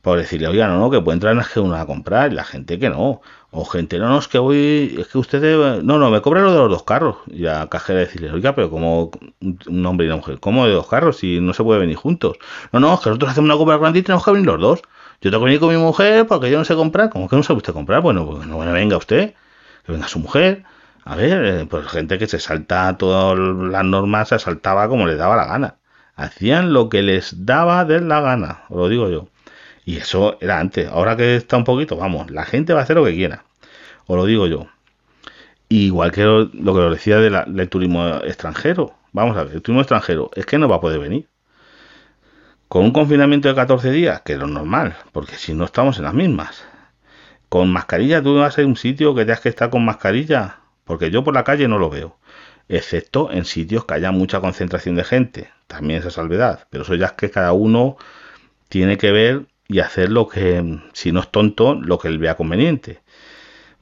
Por 0.02 0.20
decirle, 0.20 0.48
oiga, 0.48 0.68
no, 0.68 0.80
no, 0.80 0.92
que 0.92 1.02
puede 1.02 1.16
entrar 1.16 1.36
en 1.36 1.42
que 1.52 1.60
uno 1.60 1.76
a 1.76 1.86
comprar, 1.88 2.32
y 2.32 2.36
la 2.36 2.44
gente 2.44 2.78
que 2.80 2.90
no. 2.90 3.22
O 3.52 3.66
gente, 3.66 3.98
no, 4.00 4.08
no, 4.10 4.20
es 4.20 4.28
que 4.28 4.38
voy, 4.38 4.96
es 5.00 5.08
que 5.08 5.18
usted, 5.18 5.82
no, 5.82 5.98
no, 5.98 6.10
me 6.12 6.22
cobra 6.22 6.42
lo 6.42 6.52
de 6.52 6.60
los 6.60 6.70
dos 6.70 6.84
carros. 6.84 7.18
Y 7.28 7.40
la 7.40 7.68
cajera 7.68 8.00
decirle, 8.02 8.32
oiga, 8.32 8.54
pero 8.56 8.70
como 8.70 9.12
un 9.42 9.86
hombre 9.86 10.06
y 10.06 10.10
una 10.10 10.18
mujer, 10.18 10.40
¿cómo 10.40 10.68
de 10.68 10.74
dos 10.74 10.88
carros 10.88 11.18
si 11.18 11.40
no 11.40 11.54
se 11.54 11.64
puede 11.64 11.80
venir 11.80 11.96
juntos? 11.96 12.38
No, 12.72 12.80
no, 12.80 12.94
es 12.94 13.00
que 13.00 13.10
nosotros 13.10 13.32
hacemos 13.32 13.48
una 13.48 13.58
compra 13.58 13.78
grande 13.78 14.00
y 14.00 14.04
tenemos 14.04 14.24
que 14.24 14.32
venir 14.32 14.48
los 14.48 14.60
dos. 14.62 14.82
Yo 15.22 15.32
tengo 15.32 15.44
que 15.44 15.46
venir 15.46 15.60
con 15.60 15.70
mi 15.70 15.78
mujer 15.78 16.28
porque 16.28 16.52
yo 16.52 16.58
no 16.58 16.66
sé 16.66 16.76
comprar. 16.76 17.10
¿Cómo 17.10 17.28
que 17.28 17.36
no 17.36 17.44
sabe 17.44 17.58
usted 17.58 17.74
comprar? 17.74 18.02
Bueno, 18.02 18.26
pues 18.26 18.48
no 18.48 18.58
venga 18.60 18.98
usted, 18.98 19.34
que 19.86 19.92
venga 19.92 20.08
su 20.08 20.20
mujer. 20.20 20.64
A 21.04 21.16
ver, 21.16 21.46
eh, 21.46 21.66
pues 21.70 21.88
gente 21.88 22.18
que 22.18 22.28
se 22.28 22.40
salta 22.40 22.98
todas 22.98 23.38
las 23.38 23.86
normas, 23.86 24.30
se 24.30 24.40
saltaba 24.40 24.88
como 24.88 25.08
les 25.08 25.18
daba 25.18 25.36
la 25.36 25.46
gana. 25.46 25.76
Hacían 26.16 26.74
lo 26.74 26.90
que 26.90 27.02
les 27.04 27.46
daba 27.46 27.86
de 27.86 28.02
la 28.02 28.22
gana, 28.22 28.64
os 28.70 28.78
lo 28.78 28.90
digo 28.90 29.10
yo. 29.10 29.28
Y 29.86 29.98
eso 29.98 30.38
era 30.42 30.60
antes. 30.60 30.90
Ahora 30.90 31.16
que 31.18 31.36
está 31.36 31.58
un 31.58 31.64
poquito, 31.64 31.98
vamos, 31.98 32.32
la 32.32 32.46
gente 32.46 32.74
va 32.74 32.82
a 32.82 32.84
hacer 32.84 32.96
lo 32.98 33.06
que 33.06 33.14
quiera. 33.16 33.46
Os 34.08 34.18
lo 34.18 34.26
digo 34.26 34.48
yo. 34.48 34.68
Igual 35.70 36.12
que 36.12 36.24
lo, 36.24 36.50
que 36.52 36.80
os 36.80 36.92
decía 36.92 37.18
del 37.20 37.70
turismo 37.70 38.08
extranjero. 38.24 38.94
Vamos 39.14 39.38
a 39.38 39.44
ver, 39.44 39.56
el 39.56 39.62
turismo 39.62 39.82
extranjero 39.82 40.32
es 40.36 40.46
que 40.46 40.58
no 40.58 40.70
va 40.70 40.78
a 40.78 40.82
poder 40.82 41.00
venir 41.00 41.28
con 42.76 42.84
un 42.84 42.92
confinamiento 42.92 43.48
de 43.48 43.56
14 43.56 43.90
días, 43.90 44.20
que 44.24 44.34
es 44.34 44.40
lo 44.40 44.48
normal, 44.48 44.98
porque 45.14 45.38
si 45.38 45.54
no 45.54 45.64
estamos 45.64 45.98
en 45.98 46.04
las 46.04 46.14
mismas. 46.14 46.66
Con 47.48 47.72
mascarilla, 47.72 48.22
tú 48.22 48.36
vas 48.36 48.60
a 48.60 48.66
un 48.66 48.76
sitio 48.76 49.16
que 49.16 49.22
tengas 49.22 49.40
que 49.40 49.48
estar 49.48 49.70
con 49.70 49.86
mascarilla, 49.86 50.60
porque 50.84 51.10
yo 51.10 51.24
por 51.24 51.34
la 51.34 51.46
calle 51.46 51.70
no 51.70 51.80
lo 51.80 51.90
veo, 51.90 52.18
excepto 52.68 53.32
en 53.32 53.46
sitios 53.46 53.86
que 53.86 53.94
haya 53.94 54.12
mucha 54.12 54.42
concentración 54.42 54.98
de 54.98 55.06
gente, 55.06 55.50
también 55.68 56.00
esa 56.00 56.12
salvedad, 56.12 56.68
pero 56.70 56.84
eso 56.84 56.96
ya 56.96 57.06
es 57.06 57.12
que 57.14 57.32
cada 57.32 57.54
uno 57.54 57.96
tiene 58.68 58.98
que 58.98 59.14
ver 59.14 59.46
y 59.70 59.80
hacer 59.80 60.12
lo 60.12 60.28
que, 60.28 60.82
si 60.92 61.14
no 61.14 61.22
es 61.22 61.32
tonto, 61.32 61.76
lo 61.76 61.98
que 61.98 62.10
él 62.10 62.20
vea 62.20 62.36
conveniente. 62.36 63.00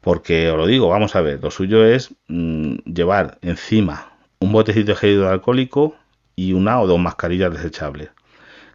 Porque 0.01 0.51
os 0.51 0.57
lo 0.57 0.67
digo, 0.67 0.89
vamos 0.89 1.15
a 1.15 1.21
ver, 1.21 1.41
lo 1.41 1.49
suyo 1.49 1.83
es 1.83 2.13
mm, 2.27 2.75
llevar 2.85 3.39
encima 3.41 4.11
un 4.37 4.51
botecito 4.51 4.91
de 4.91 4.97
gel 4.97 5.23
alcohólico 5.23 5.95
y 6.35 6.53
una 6.53 6.79
o 6.79 6.85
dos 6.85 6.99
mascarillas 6.99 7.51
desechables 7.51 8.11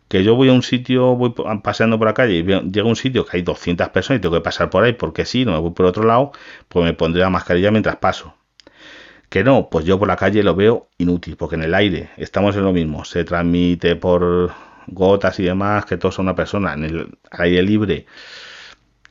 que 0.09 0.25
yo 0.25 0.35
voy 0.35 0.49
a 0.49 0.53
un 0.53 0.63
sitio, 0.63 1.15
voy 1.17 1.35
paseando 1.63 1.99
por 1.99 2.09
la 2.09 2.15
calle 2.15 2.39
y 2.39 2.43
llego 2.43 2.89
a 2.89 2.91
un 2.91 2.97
sitio 2.97 3.25
que 3.27 3.37
hay 3.37 3.43
200 3.43 3.91
personas 3.91 4.19
y 4.19 4.23
tengo 4.23 4.35
que 4.35 4.41
pasar 4.41 4.71
por 4.71 4.85
ahí 4.85 4.95
porque 4.95 5.25
si 5.25 5.45
no 5.45 5.53
me 5.53 5.59
voy 5.59 5.73
por 5.73 5.87
otro 5.87 6.05
lado, 6.05 6.33
pues 6.69 6.85
me 6.85 6.95
pondré 6.95 7.23
la 7.23 7.31
mascarilla 7.31 7.71
mientras 7.71 7.97
paso. 7.97 8.35
Que 9.29 9.45
no, 9.45 9.69
pues 9.71 9.85
yo 9.85 9.99
por 9.99 10.09
la 10.09 10.17
calle 10.17 10.43
lo 10.43 10.55
veo 10.55 10.89
inútil, 10.97 11.37
porque 11.37 11.57
en 11.57 11.63
el 11.65 11.75
aire 11.75 12.11
estamos 12.17 12.57
en 12.57 12.65
lo 12.65 12.73
mismo, 12.73 13.05
se 13.05 13.25
transmite 13.25 13.95
por 13.97 14.53
gotas 14.87 15.39
y 15.41 15.45
demás, 15.45 15.85
que 15.85 15.99
todos 15.99 16.15
son 16.15 16.27
una 16.27 16.35
persona, 16.35 16.73
en 16.73 16.85
el 16.85 17.19
aire 17.31 17.63
libre, 17.63 18.07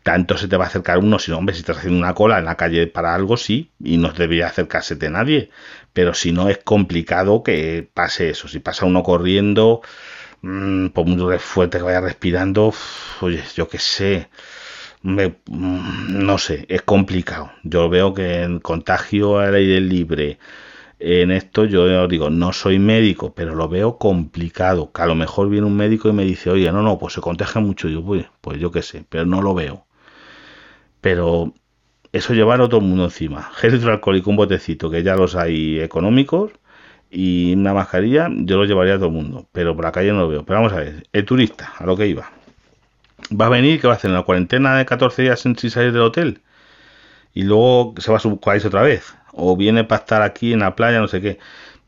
tanto 0.07 0.38
se 0.38 0.47
te 0.47 0.57
va 0.57 0.63
a 0.63 0.67
acercar 0.67 0.99
uno, 0.99 1.19
si 1.19 1.31
no, 1.31 1.38
hombre, 1.38 1.53
si 1.53 1.60
estás 1.60 1.79
haciendo 1.79 1.99
una 1.99 2.13
cola 2.13 2.39
en 2.39 2.45
la 2.45 2.55
calle 2.55 2.88
para 2.88 3.13
algo, 3.13 3.38
sí, 3.38 3.71
y 3.83 3.97
no 3.97 4.12
debería 4.12 4.47
acercarse 4.47 4.95
de 4.95 5.10
nadie, 5.10 5.49
pero 5.93 6.13
si 6.13 6.31
no 6.31 6.49
es 6.49 6.60
complicado 6.60 7.43
que 7.43 7.88
pase 7.93 8.29
eso, 8.29 8.47
si 8.47 8.60
pasa 8.60 8.86
uno 8.86 9.03
corriendo, 9.03 9.81
Mm, 10.47 10.89
por 10.89 11.05
muy 11.05 11.38
fuerte 11.39 11.77
que 11.77 11.83
vaya 11.83 11.99
respirando, 11.99 12.73
oye, 13.21 13.43
yo 13.53 13.67
qué 13.67 13.79
sé, 13.79 14.29
me, 15.03 15.29
mm, 15.47 16.25
no 16.25 16.38
sé, 16.38 16.65
es 16.69 16.83
complicado. 16.83 17.51
Yo 17.63 17.89
veo 17.89 18.13
que 18.13 18.43
en 18.43 18.60
contagio 18.60 19.39
al 19.39 19.55
aire 19.55 19.81
libre, 19.81 20.39
en 20.99 21.31
esto 21.31 21.65
yo 21.65 22.07
digo, 22.07 22.29
no 22.29 22.53
soy 22.53 22.79
médico, 22.79 23.33
pero 23.36 23.55
lo 23.55 23.69
veo 23.69 23.97
complicado. 23.99 24.91
Que 24.93 25.03
a 25.03 25.07
lo 25.07 25.15
mejor 25.15 25.49
viene 25.49 25.67
un 25.67 25.77
médico 25.77 26.10
y 26.10 26.13
me 26.13 26.25
dice, 26.25 26.49
oye, 26.51 26.71
no, 26.71 26.81
no, 26.83 26.99
pues 26.99 27.13
se 27.15 27.21
contagia 27.21 27.62
mucho. 27.62 27.89
Yo, 27.89 28.03
pues, 28.05 28.27
pues 28.41 28.60
yo 28.60 28.71
qué 28.71 28.81
sé, 28.83 29.05
pero 29.10 29.25
no 29.25 29.41
lo 29.41 29.53
veo. 29.55 29.86
Pero 31.01 31.53
eso 32.13 32.33
llevar 32.33 32.62
a 32.62 32.69
todo 32.69 32.79
el 32.81 32.88
mundo 32.88 33.05
encima. 33.05 33.43
Gel 33.55 33.75
hidroalcohólico, 33.75 34.29
un 34.29 34.38
botecito, 34.38 34.89
que 34.89 35.03
ya 35.03 35.15
los 35.15 35.36
hay 35.36 35.79
económicos 35.79 36.51
y 37.10 37.54
una 37.54 37.74
mascarilla 37.74 38.30
yo 38.32 38.58
lo 38.58 38.65
llevaría 38.65 38.96
a 38.96 38.98
todo 38.98 39.08
el 39.08 39.13
mundo, 39.13 39.48
pero 39.52 39.76
por 39.76 39.86
la 39.86 39.91
calle 39.91 40.12
no 40.12 40.20
lo 40.20 40.28
veo. 40.28 40.46
Pero 40.46 40.60
vamos 40.60 40.74
a 40.74 40.78
ver, 40.78 41.08
el 41.13 41.26
turista, 41.26 41.74
a 41.78 41.86
lo 41.86 41.96
que 41.96 42.08
iba. 42.08 42.32
va 43.39 43.48
a 43.48 43.50
venir, 43.50 43.80
que 43.80 43.88
va 43.88 43.93
a 43.93 43.98
hacer? 43.98 44.10
¿En 44.10 44.15
la 44.15 44.24
cuarentena 44.24 44.78
de 44.78 44.86
14 44.86 45.22
días 45.24 45.39
sin 45.39 45.56
salir 45.58 45.91
del 45.91 46.02
hotel? 46.02 46.41
Y 47.34 47.43
luego 47.43 47.93
se 47.98 48.12
va 48.12 48.17
a 48.17 48.20
su 48.20 48.39
país 48.39 48.65
otra 48.65 48.82
vez. 48.82 49.15
O 49.34 49.56
viene 49.56 49.84
para 49.84 50.00
estar 50.02 50.22
aquí 50.22 50.54
en 50.54 50.60
la 50.60 50.76
playa, 50.76 51.00
no 51.00 51.08
sé 51.08 51.22
qué. 51.22 51.39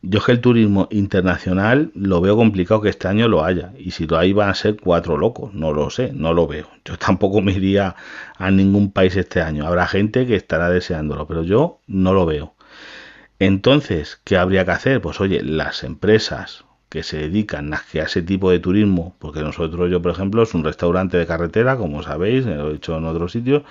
Yo 0.01 0.19
es 0.19 0.25
que 0.25 0.31
el 0.31 0.39
turismo 0.41 0.87
internacional 0.91 1.91
lo 1.93 2.21
veo 2.21 2.37
complicado 2.37 2.81
que 2.81 2.89
este 2.89 3.07
año 3.09 3.27
lo 3.27 3.43
haya. 3.43 3.73
Y 3.77 3.91
si 3.91 4.07
lo 4.07 4.17
hay 4.17 4.31
van 4.31 4.49
a 4.49 4.53
ser 4.53 4.77
cuatro 4.77 5.17
locos. 5.17 5.53
No 5.53 5.73
lo 5.73 5.89
sé, 5.89 6.11
no 6.13 6.33
lo 6.33 6.47
veo. 6.47 6.67
Yo 6.85 6.97
tampoco 6.99 7.41
me 7.41 7.53
iría 7.53 7.95
a 8.37 8.51
ningún 8.51 8.91
país 8.91 9.15
este 9.17 9.41
año. 9.41 9.65
Habrá 9.67 9.87
gente 9.87 10.25
que 10.25 10.35
estará 10.35 10.69
deseándolo, 10.69 11.27
pero 11.27 11.43
yo 11.43 11.79
no 11.87 12.13
lo 12.13 12.25
veo. 12.25 12.53
Entonces, 13.39 14.21
¿qué 14.23 14.37
habría 14.37 14.65
que 14.65 14.71
hacer? 14.71 15.01
Pues 15.01 15.19
oye, 15.21 15.41
las 15.43 15.83
empresas 15.83 16.65
que 16.89 17.03
se 17.03 17.17
dedican 17.17 17.73
a 17.73 17.83
ese 17.93 18.21
tipo 18.21 18.51
de 18.51 18.59
turismo, 18.59 19.15
porque 19.19 19.41
nosotros, 19.41 19.89
yo 19.91 20.01
por 20.01 20.11
ejemplo, 20.11 20.43
es 20.43 20.53
un 20.53 20.63
restaurante 20.63 21.17
de 21.17 21.27
carretera, 21.27 21.77
como 21.77 22.03
sabéis, 22.03 22.45
lo 22.45 22.71
he 22.71 22.75
hecho 22.75 22.97
en 22.97 23.05
otros 23.05 23.31
sitios, 23.31 23.63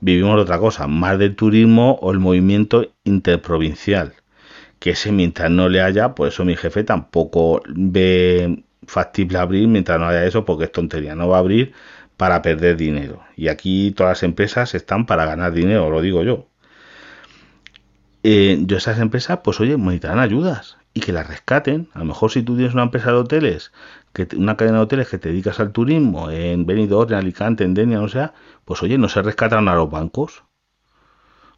vivimos 0.00 0.40
otra 0.40 0.58
cosa, 0.58 0.86
más 0.88 1.18
del 1.18 1.36
turismo 1.36 1.98
o 2.02 2.12
el 2.12 2.20
movimiento 2.20 2.92
interprovincial, 3.04 4.14
que 4.80 4.92
ese 4.92 5.12
mientras 5.12 5.50
no 5.50 5.68
le 5.70 5.82
haya, 5.82 6.14
por 6.16 6.28
eso 6.28 6.44
mi 6.44 6.56
jefe 6.56 6.84
tampoco 6.84 7.62
ve 7.68 8.64
factible 8.86 9.38
abrir 9.38 9.68
mientras 9.68 10.00
no 10.00 10.08
haya 10.08 10.26
eso, 10.26 10.44
porque 10.46 10.66
es 10.66 10.72
tontería, 10.72 11.16
no 11.16 11.28
va 11.28 11.38
a 11.38 11.40
abrir 11.40 11.74
para 12.18 12.42
perder 12.42 12.76
dinero. 12.78 13.22
Y 13.36 13.48
aquí 13.48 13.92
todas 13.92 14.12
las 14.12 14.24
empresas 14.24 14.74
están 14.76 15.06
para 15.06 15.26
ganar 15.26 15.52
dinero, 15.54 15.90
lo 15.90 16.02
digo 16.02 16.24
yo. 16.24 16.49
Eh, 18.22 18.58
yo 18.66 18.76
esas 18.76 18.98
empresas, 18.98 19.40
pues 19.42 19.60
oye, 19.60 19.78
necesitarán 19.78 20.18
ayudas 20.18 20.76
y 20.92 21.00
que 21.00 21.12
las 21.12 21.26
rescaten. 21.26 21.88
A 21.94 22.00
lo 22.00 22.04
mejor 22.04 22.30
si 22.30 22.42
tú 22.42 22.54
tienes 22.54 22.74
una 22.74 22.82
empresa 22.82 23.12
de 23.12 23.18
hoteles, 23.18 23.72
que 24.12 24.28
una 24.36 24.56
cadena 24.56 24.78
de 24.78 24.84
hoteles 24.84 25.08
que 25.08 25.18
te 25.18 25.30
dedicas 25.30 25.58
al 25.60 25.72
turismo 25.72 26.30
en 26.30 26.66
Benidorm, 26.66 27.10
en 27.12 27.18
Alicante, 27.18 27.64
en 27.64 27.74
Denia, 27.74 27.98
no 27.98 28.08
sea, 28.08 28.34
pues 28.64 28.82
oye, 28.82 28.98
no 28.98 29.08
se 29.08 29.22
rescatan 29.22 29.68
a 29.68 29.74
los 29.74 29.90
bancos. 29.90 30.44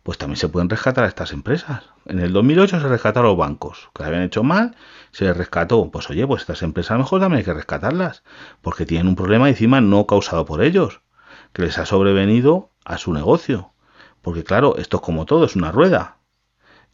Pues 0.05 0.19
también 0.19 0.37
se 0.37 0.49
pueden 0.49 0.69
rescatar 0.69 1.05
a 1.05 1.09
estas 1.09 1.33
empresas. 1.33 1.85
En 2.07 2.19
el 2.19 2.33
2008 2.33 2.81
se 2.81 2.89
rescataron 2.89 3.31
los 3.31 3.39
bancos, 3.39 3.91
que 3.95 4.05
habían 4.05 4.23
hecho 4.23 4.43
mal, 4.43 4.77
se 5.13 5.33
rescató. 5.33 5.91
Pues 5.91 6.11
oye, 6.11 6.27
pues 6.27 6.43
estas 6.43 6.63
empresas 6.63 6.93
a 6.93 6.95
lo 6.95 7.01
mejor 7.01 7.21
también 7.21 7.39
hay 7.39 7.45
que 7.45 7.55
rescatarlas, 7.55 8.23
porque 8.63 8.87
tienen 8.87 9.09
un 9.09 9.17
problema 9.17 9.49
encima 9.49 9.81
no 9.81 10.07
causado 10.07 10.45
por 10.45 10.63
ellos, 10.63 11.03
que 11.53 11.63
les 11.63 11.79
ha 11.79 11.87
sobrevenido 11.87 12.71
a 12.85 12.99
su 12.99 13.13
negocio. 13.13 13.73
Porque 14.23 14.45
claro, 14.45 14.77
esto 14.77 14.99
es 14.99 15.03
como 15.03 15.25
todo, 15.25 15.45
es 15.45 15.57
una 15.57 15.73
rueda 15.73 16.22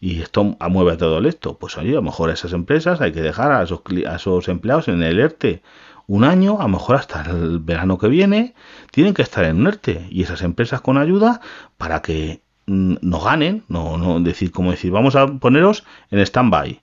y 0.00 0.20
esto 0.20 0.56
mueve 0.70 0.96
todo 0.96 1.18
esto. 1.26 1.58
Pues 1.58 1.76
oye, 1.76 1.90
a 1.90 1.94
lo 1.94 2.02
mejor 2.02 2.30
esas 2.30 2.52
empresas 2.52 3.00
hay 3.00 3.12
que 3.12 3.22
dejar 3.22 3.52
a 3.52 3.62
esos, 3.62 3.80
a 4.06 4.16
esos 4.16 4.48
empleados 4.48 4.88
en 4.88 5.02
el 5.02 5.18
ERTE 5.18 5.62
un 6.06 6.24
año, 6.24 6.58
a 6.60 6.62
lo 6.62 6.70
mejor 6.70 6.96
hasta 6.96 7.22
el 7.22 7.58
verano 7.58 7.98
que 7.98 8.08
viene, 8.08 8.54
tienen 8.90 9.14
que 9.14 9.22
estar 9.22 9.44
en 9.44 9.60
un 9.60 9.66
ERTE 9.66 10.06
y 10.10 10.22
esas 10.22 10.42
empresas 10.42 10.80
con 10.80 10.96
ayuda 10.96 11.40
para 11.76 12.00
que 12.00 12.42
mm, 12.66 12.96
no 13.02 13.20
ganen, 13.20 13.64
no, 13.68 13.98
no 13.98 14.20
decir 14.20 14.50
como 14.50 14.70
decir, 14.70 14.90
vamos 14.90 15.16
a 15.16 15.26
poneros 15.26 15.84
en 16.10 16.20
stand-by 16.20 16.82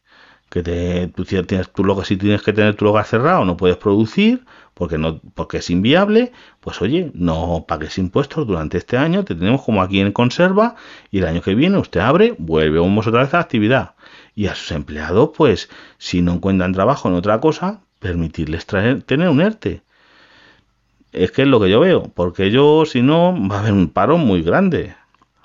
que 0.49 0.63
te, 0.63 1.07
tú 1.07 1.25
tienes 1.25 1.71
tu 1.71 1.83
logo, 1.83 2.03
si 2.03 2.17
tienes 2.17 2.41
que 2.41 2.53
tener 2.53 2.75
tu 2.75 2.85
lugar 2.85 3.05
cerrado, 3.05 3.45
no 3.45 3.57
puedes 3.57 3.77
producir 3.77 4.45
porque 4.75 4.97
no 4.97 5.19
porque 5.33 5.57
es 5.57 5.69
inviable, 5.71 6.31
pues 6.59 6.81
oye, 6.81 7.09
no 7.15 7.65
pagues 7.67 7.97
impuestos 7.97 8.45
durante 8.45 8.77
este 8.77 8.97
año, 8.97 9.23
te 9.23 9.33
tenemos 9.33 9.63
como 9.63 9.81
aquí 9.81 9.99
en 10.01 10.11
conserva 10.11 10.75
y 11.09 11.19
el 11.19 11.25
año 11.25 11.41
que 11.41 11.55
viene 11.55 11.79
usted 11.79 12.01
abre, 12.01 12.35
vuelve 12.37 12.79
otra 12.79 13.23
vez 13.23 13.33
a 13.33 13.37
la 13.37 13.43
actividad 13.43 13.95
y 14.35 14.47
a 14.47 14.55
sus 14.55 14.71
empleados, 14.71 15.31
pues 15.35 15.69
si 15.97 16.21
no 16.21 16.33
encuentran 16.33 16.73
trabajo 16.73 17.07
en 17.07 17.15
otra 17.15 17.39
cosa, 17.39 17.79
permitirles 17.99 18.65
traer, 18.65 19.01
tener 19.01 19.29
un 19.29 19.41
ERTE. 19.41 19.81
Es 21.13 21.31
que 21.31 21.43
es 21.43 21.47
lo 21.47 21.61
que 21.61 21.69
yo 21.69 21.79
veo, 21.79 22.11
porque 22.13 22.51
yo 22.51 22.85
si 22.85 23.01
no 23.01 23.33
va 23.49 23.57
a 23.57 23.59
haber 23.59 23.71
un 23.71 23.89
paro 23.89 24.17
muy 24.17 24.41
grande, 24.43 24.93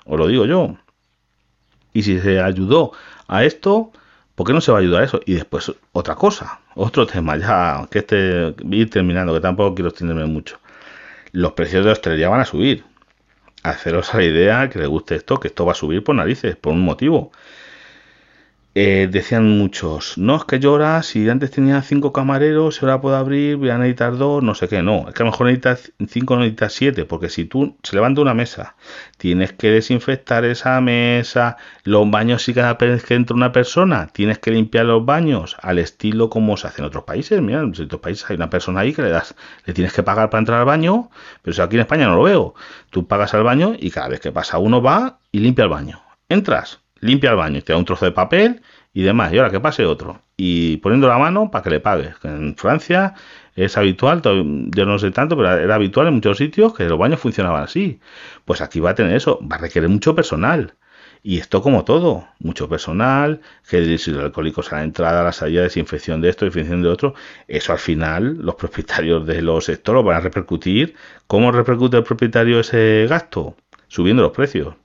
os 0.05 0.19
lo 0.19 0.27
digo 0.27 0.45
yo. 0.45 0.75
Y 1.93 2.03
si 2.03 2.19
se 2.19 2.41
ayudó 2.41 2.91
a 3.29 3.45
esto, 3.45 3.93
¿Por 4.41 4.47
qué 4.47 4.53
no 4.53 4.61
se 4.61 4.71
va 4.71 4.79
a 4.79 4.81
ayudar 4.81 5.03
a 5.03 5.05
eso? 5.05 5.19
Y 5.27 5.35
después 5.35 5.71
otra 5.91 6.15
cosa, 6.15 6.61
otro 6.73 7.05
tema, 7.13 7.37
ya 7.37 7.87
que 7.91 7.99
este 7.99 8.55
ir 8.71 8.89
terminando, 8.89 9.35
que 9.35 9.39
tampoco 9.39 9.75
quiero 9.75 9.89
extenderme 9.89 10.25
mucho. 10.25 10.59
Los 11.31 11.51
precios 11.51 11.85
de 11.85 11.91
hostelería 11.91 12.27
van 12.27 12.39
a 12.39 12.45
subir. 12.45 12.83
Haceros 13.61 14.11
la 14.15 14.23
idea 14.23 14.67
que 14.67 14.79
le 14.79 14.87
guste 14.87 15.13
esto, 15.13 15.39
que 15.39 15.49
esto 15.49 15.63
va 15.63 15.73
a 15.73 15.75
subir 15.75 16.03
por 16.03 16.15
narices, 16.15 16.55
por 16.55 16.73
un 16.73 16.81
motivo. 16.81 17.31
Eh, 18.73 19.09
decían 19.11 19.57
muchos, 19.57 20.17
no, 20.17 20.37
es 20.37 20.45
que 20.45 20.57
llora, 20.57 21.03
si 21.03 21.27
antes 21.27 21.51
tenía 21.51 21.81
cinco 21.81 22.13
camareros, 22.13 22.81
y 22.81 22.85
ahora 22.85 23.01
puedo 23.01 23.17
abrir, 23.17 23.57
voy 23.57 23.69
a 23.69 23.77
necesitar 23.77 24.15
dos, 24.15 24.41
no 24.43 24.55
sé 24.55 24.69
qué, 24.69 24.81
no, 24.81 25.09
es 25.09 25.13
que 25.13 25.23
a 25.23 25.25
lo 25.25 25.31
mejor 25.31 25.47
necesitas 25.47 25.91
cinco, 26.07 26.37
necesitas 26.37 26.71
siete, 26.71 27.03
porque 27.03 27.27
si 27.27 27.43
tú 27.43 27.75
se 27.83 27.97
levanta 27.97 28.21
una 28.21 28.33
mesa, 28.33 28.77
tienes 29.17 29.51
que 29.51 29.71
desinfectar 29.71 30.45
esa 30.45 30.79
mesa, 30.79 31.57
los 31.83 32.09
baños 32.09 32.43
si 32.43 32.53
cada 32.53 32.75
vez 32.75 33.03
que 33.03 33.15
entra 33.15 33.35
una 33.35 33.51
persona, 33.51 34.07
tienes 34.07 34.39
que 34.39 34.51
limpiar 34.51 34.85
los 34.85 35.05
baños 35.05 35.57
al 35.61 35.77
estilo 35.77 36.29
como 36.29 36.55
se 36.55 36.67
hace 36.67 36.81
en 36.81 36.85
otros 36.85 37.03
países, 37.03 37.41
mira, 37.41 37.59
en 37.59 37.71
otros 37.71 37.99
países 37.99 38.29
hay 38.29 38.37
una 38.37 38.49
persona 38.49 38.79
ahí 38.79 38.93
que 38.93 39.01
le 39.01 39.09
das, 39.09 39.35
le 39.65 39.73
tienes 39.73 39.91
que 39.91 40.01
pagar 40.01 40.29
para 40.29 40.39
entrar 40.39 40.59
al 40.59 40.65
baño, 40.65 41.09
pero 41.41 41.51
eso 41.51 41.63
aquí 41.63 41.75
en 41.75 41.81
España 41.81 42.07
no 42.07 42.15
lo 42.15 42.23
veo, 42.23 42.55
tú 42.89 43.05
pagas 43.05 43.33
al 43.33 43.43
baño 43.43 43.75
y 43.77 43.91
cada 43.91 44.07
vez 44.07 44.21
que 44.21 44.31
pasa 44.31 44.59
uno 44.59 44.81
va 44.81 45.19
y 45.29 45.39
limpia 45.39 45.63
el 45.63 45.69
baño, 45.69 46.01
entras, 46.29 46.80
limpia 47.01 47.31
el 47.31 47.35
baño, 47.37 47.61
te 47.61 47.73
da 47.73 47.79
un 47.79 47.85
trozo 47.85 48.05
de 48.05 48.11
papel 48.11 48.61
y 48.93 49.03
demás, 49.03 49.33
y 49.33 49.37
ahora 49.37 49.51
que 49.51 49.59
pase 49.59 49.85
otro. 49.85 50.21
Y 50.37 50.77
poniendo 50.77 51.07
la 51.07 51.17
mano 51.17 51.51
para 51.51 51.63
que 51.63 51.69
le 51.71 51.79
pagues. 51.79 52.15
En 52.23 52.55
Francia 52.55 53.15
es 53.55 53.77
habitual, 53.77 54.21
yo 54.23 54.85
no 54.85 54.99
sé 54.99 55.11
tanto, 55.11 55.35
pero 55.37 55.55
era 55.57 55.75
habitual 55.75 56.07
en 56.07 56.15
muchos 56.15 56.37
sitios 56.37 56.73
que 56.73 56.85
los 56.85 56.97
baños 56.97 57.19
funcionaban 57.19 57.63
así. 57.63 57.99
Pues 58.45 58.61
aquí 58.61 58.79
va 58.79 58.91
a 58.91 58.95
tener 58.95 59.15
eso, 59.15 59.39
va 59.49 59.57
a 59.57 59.59
requerir 59.59 59.89
mucho 59.89 60.15
personal. 60.15 60.75
Y 61.23 61.37
esto 61.37 61.61
como 61.61 61.83
todo, 61.85 62.27
mucho 62.39 62.67
personal, 62.67 63.41
gel 63.63 63.91
hidroalcohólicos 63.91 64.73
a 64.73 64.77
la 64.77 64.83
entrada, 64.83 65.21
a 65.21 65.23
la 65.23 65.31
salida, 65.31 65.61
desinfección 65.63 66.19
de 66.21 66.29
esto, 66.29 66.45
desinfección 66.45 66.81
de 66.81 66.89
otro. 66.89 67.13
Eso 67.47 67.71
al 67.73 67.79
final 67.79 68.37
los 68.39 68.55
propietarios 68.55 69.25
de 69.27 69.41
los 69.43 69.65
sectores 69.65 70.03
van 70.03 70.17
a 70.17 70.19
repercutir. 70.21 70.95
¿Cómo 71.27 71.51
repercute 71.51 71.97
el 71.97 72.03
propietario 72.03 72.59
ese 72.59 73.05
gasto? 73.07 73.55
Subiendo 73.87 74.23
los 74.23 74.31
precios 74.31 74.75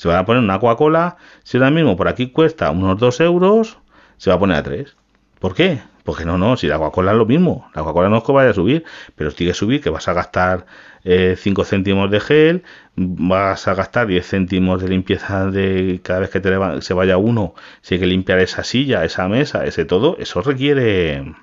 se 0.00 0.08
va 0.08 0.18
a 0.18 0.24
poner 0.24 0.42
una 0.42 0.58
Coca-Cola, 0.58 1.18
si 1.44 1.58
ahora 1.58 1.70
mismo 1.70 1.94
por 1.94 2.08
aquí 2.08 2.30
cuesta 2.30 2.70
unos 2.70 2.98
2 2.98 3.20
euros, 3.20 3.76
se 4.16 4.30
va 4.30 4.36
a 4.36 4.38
poner 4.38 4.56
a 4.56 4.62
3. 4.62 4.96
¿Por 5.38 5.54
qué? 5.54 5.82
Porque 6.04 6.24
no, 6.24 6.38
no, 6.38 6.56
si 6.56 6.68
la 6.68 6.78
Coca-Cola 6.78 7.12
es 7.12 7.18
lo 7.18 7.26
mismo, 7.26 7.68
la 7.74 7.82
Coca-Cola 7.82 8.08
no 8.08 8.16
es 8.16 8.24
que 8.24 8.32
vaya 8.32 8.48
a 8.48 8.54
subir, 8.54 8.82
pero 9.14 9.30
tiene 9.30 9.50
que 9.50 9.58
subir, 9.58 9.82
que 9.82 9.90
vas 9.90 10.08
a 10.08 10.14
gastar 10.14 10.64
5 11.04 11.04
eh, 11.04 11.64
céntimos 11.66 12.10
de 12.10 12.18
gel, 12.18 12.62
vas 12.96 13.68
a 13.68 13.74
gastar 13.74 14.06
10 14.06 14.26
céntimos 14.26 14.80
de 14.80 14.88
limpieza 14.88 15.50
de 15.50 16.00
cada 16.02 16.20
vez 16.20 16.30
que 16.30 16.40
te 16.40 16.80
se 16.80 16.94
vaya 16.94 17.18
uno, 17.18 17.54
si 17.82 17.96
hay 17.96 18.00
que 18.00 18.06
limpiar 18.06 18.38
esa 18.38 18.64
silla, 18.64 19.04
esa 19.04 19.28
mesa, 19.28 19.66
ese 19.66 19.84
todo, 19.84 20.16
eso 20.18 20.40
requiere, 20.40 21.34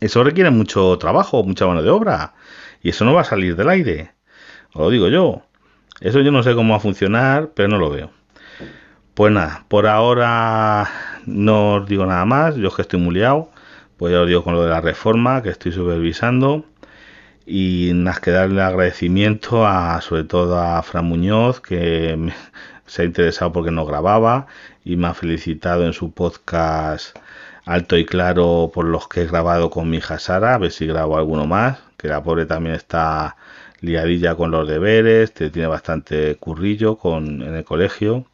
eso 0.00 0.24
requiere 0.24 0.50
mucho 0.50 0.96
trabajo, 0.96 1.44
mucha 1.44 1.66
mano 1.66 1.82
de 1.82 1.90
obra, 1.90 2.32
y 2.82 2.88
eso 2.88 3.04
no 3.04 3.12
va 3.12 3.20
a 3.20 3.24
salir 3.24 3.54
del 3.54 3.68
aire, 3.68 4.12
os 4.72 4.80
lo 4.80 4.88
digo 4.88 5.08
yo. 5.08 5.42
Eso 6.02 6.20
yo 6.20 6.32
no 6.32 6.42
sé 6.42 6.56
cómo 6.56 6.72
va 6.72 6.78
a 6.78 6.80
funcionar, 6.80 7.50
pero 7.54 7.68
no 7.68 7.78
lo 7.78 7.88
veo. 7.88 8.10
Pues 9.14 9.32
nada, 9.32 9.64
por 9.68 9.86
ahora 9.86 10.88
no 11.26 11.74
os 11.74 11.88
digo 11.88 12.04
nada 12.06 12.24
más, 12.24 12.56
yo 12.56 12.68
es 12.68 12.74
que 12.74 12.82
estoy 12.82 12.98
muy 12.98 13.14
liado, 13.14 13.50
pues 13.98 14.12
ya 14.12 14.20
os 14.20 14.26
digo 14.26 14.42
con 14.42 14.54
lo 14.54 14.64
de 14.64 14.70
la 14.70 14.80
reforma 14.80 15.42
que 15.42 15.50
estoy 15.50 15.70
supervisando 15.70 16.64
y 17.46 17.92
nada 17.94 18.20
que 18.20 18.32
darle 18.32 18.62
agradecimiento 18.62 19.64
a 19.64 20.00
sobre 20.00 20.24
todo 20.24 20.58
a 20.58 20.82
Fran 20.82 21.04
Muñoz 21.04 21.60
que 21.60 22.32
se 22.86 23.02
ha 23.02 23.04
interesado 23.04 23.52
porque 23.52 23.70
no 23.70 23.86
grababa 23.86 24.48
y 24.84 24.96
me 24.96 25.06
ha 25.06 25.14
felicitado 25.14 25.86
en 25.86 25.92
su 25.92 26.12
podcast 26.12 27.16
alto 27.64 27.96
y 27.96 28.06
claro 28.06 28.72
por 28.74 28.86
los 28.86 29.06
que 29.06 29.22
he 29.22 29.26
grabado 29.26 29.70
con 29.70 29.88
mi 29.88 29.98
hija 29.98 30.18
Sara, 30.18 30.54
a 30.54 30.58
ver 30.58 30.72
si 30.72 30.86
grabo 30.86 31.16
alguno 31.16 31.46
más, 31.46 31.78
que 31.96 32.08
la 32.08 32.24
pobre 32.24 32.46
también 32.46 32.74
está 32.74 33.36
liadilla 33.82 34.34
con 34.36 34.50
los 34.50 34.66
deberes, 34.66 35.34
te 35.34 35.50
tiene 35.50 35.68
bastante 35.68 36.36
currillo 36.36 36.96
con, 36.96 37.42
en 37.42 37.54
el 37.56 37.64
colegio, 37.64 38.26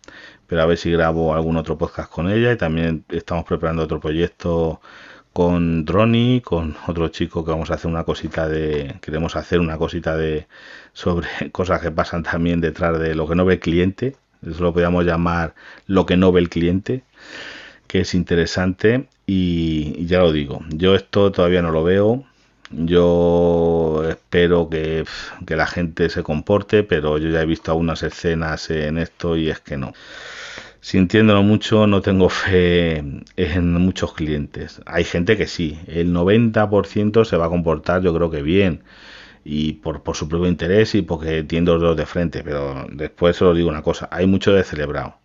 pero 0.46 0.62
a 0.62 0.66
ver 0.66 0.78
si 0.78 0.92
grabo 0.92 1.34
algún 1.34 1.56
otro 1.56 1.76
podcast 1.78 2.10
con 2.10 2.30
ella. 2.30 2.52
Y 2.52 2.56
también 2.56 3.04
estamos 3.08 3.44
preparando 3.44 3.82
otro 3.82 4.00
proyecto 4.00 4.80
con 5.32 5.84
Droni, 5.84 6.40
con 6.42 6.76
otro 6.86 7.08
chico 7.08 7.44
que 7.44 7.50
vamos 7.50 7.70
a 7.70 7.74
hacer 7.74 7.90
una 7.90 8.04
cosita 8.04 8.48
de, 8.48 8.96
queremos 9.00 9.36
hacer 9.36 9.60
una 9.60 9.78
cosita 9.78 10.16
de 10.16 10.46
sobre 10.92 11.28
cosas 11.52 11.80
que 11.80 11.90
pasan 11.90 12.22
también 12.22 12.60
detrás 12.60 12.98
de 12.98 13.14
lo 13.14 13.28
que 13.28 13.34
no 13.34 13.44
ve 13.44 13.54
el 13.54 13.60
cliente, 13.60 14.16
eso 14.46 14.62
lo 14.62 14.72
podríamos 14.72 15.04
llamar 15.04 15.54
lo 15.86 16.06
que 16.06 16.16
no 16.16 16.32
ve 16.32 16.40
el 16.40 16.48
cliente, 16.48 17.04
que 17.86 18.00
es 18.00 18.14
interesante. 18.14 19.08
Y 19.26 20.06
ya 20.06 20.20
lo 20.20 20.32
digo, 20.32 20.60
yo 20.70 20.94
esto 20.94 21.32
todavía 21.32 21.62
no 21.62 21.70
lo 21.70 21.84
veo, 21.84 22.24
yo 22.70 24.04
espero 24.08 24.68
que, 24.68 25.04
la 25.46 25.66
gente 25.66 26.08
se 26.10 26.22
comporte, 26.22 26.82
pero 26.82 27.18
yo 27.18 27.28
ya 27.30 27.42
he 27.42 27.46
visto 27.46 27.70
algunas 27.70 28.02
escenas 28.02 28.70
en 28.70 28.98
esto 28.98 29.36
y 29.36 29.50
es 29.50 29.60
que 29.60 29.76
no. 29.76 29.92
Sintiéndolo 30.80 31.42
mucho, 31.42 31.86
no 31.86 32.02
tengo 32.02 32.28
fe 32.28 32.98
en 33.36 33.72
muchos 33.74 34.12
clientes. 34.14 34.80
Hay 34.86 35.04
gente 35.04 35.36
que 35.36 35.46
sí, 35.46 35.78
el 35.86 36.12
90% 36.14 37.24
se 37.24 37.36
va 37.36 37.46
a 37.46 37.48
comportar 37.48 38.02
yo 38.02 38.14
creo 38.14 38.30
que 38.30 38.42
bien. 38.42 38.82
y 39.44 39.74
por, 39.74 40.02
por 40.02 40.16
su 40.16 40.28
propio 40.28 40.48
interés 40.48 40.94
y 40.94 41.02
porque 41.02 41.42
tiene 41.44 41.66
los 41.78 41.96
de 41.96 42.06
frente, 42.06 42.42
pero 42.44 42.86
después 42.92 43.36
solo 43.36 43.54
digo 43.54 43.68
una 43.70 43.82
cosa, 43.82 44.08
hay 44.12 44.26
mucho 44.26 44.52
de 44.52 44.64
celebrado, 44.64 45.16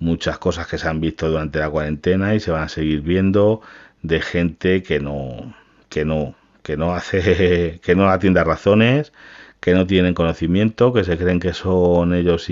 muchas 0.00 0.38
cosas 0.38 0.66
que 0.68 0.78
se 0.78 0.88
han 0.88 1.00
visto 1.00 1.28
durante 1.28 1.58
la 1.58 1.70
cuarentena 1.70 2.34
y 2.34 2.40
se 2.40 2.50
van 2.52 2.64
a 2.64 2.68
seguir 2.68 3.02
viendo 3.02 3.62
de 4.02 4.20
gente 4.20 4.82
que 4.82 5.00
no, 5.00 5.54
que 5.88 6.04
no, 6.04 6.36
que 6.68 6.76
no 6.76 6.94
hace, 6.94 7.80
que 7.82 7.94
no 7.96 8.10
atiende 8.10 8.40
a 8.40 8.44
razones, 8.44 9.14
que 9.58 9.72
no 9.72 9.86
tienen 9.86 10.12
conocimiento, 10.12 10.92
que 10.92 11.02
se 11.02 11.16
creen 11.16 11.40
que 11.40 11.54
son 11.54 12.12
ellos 12.12 12.48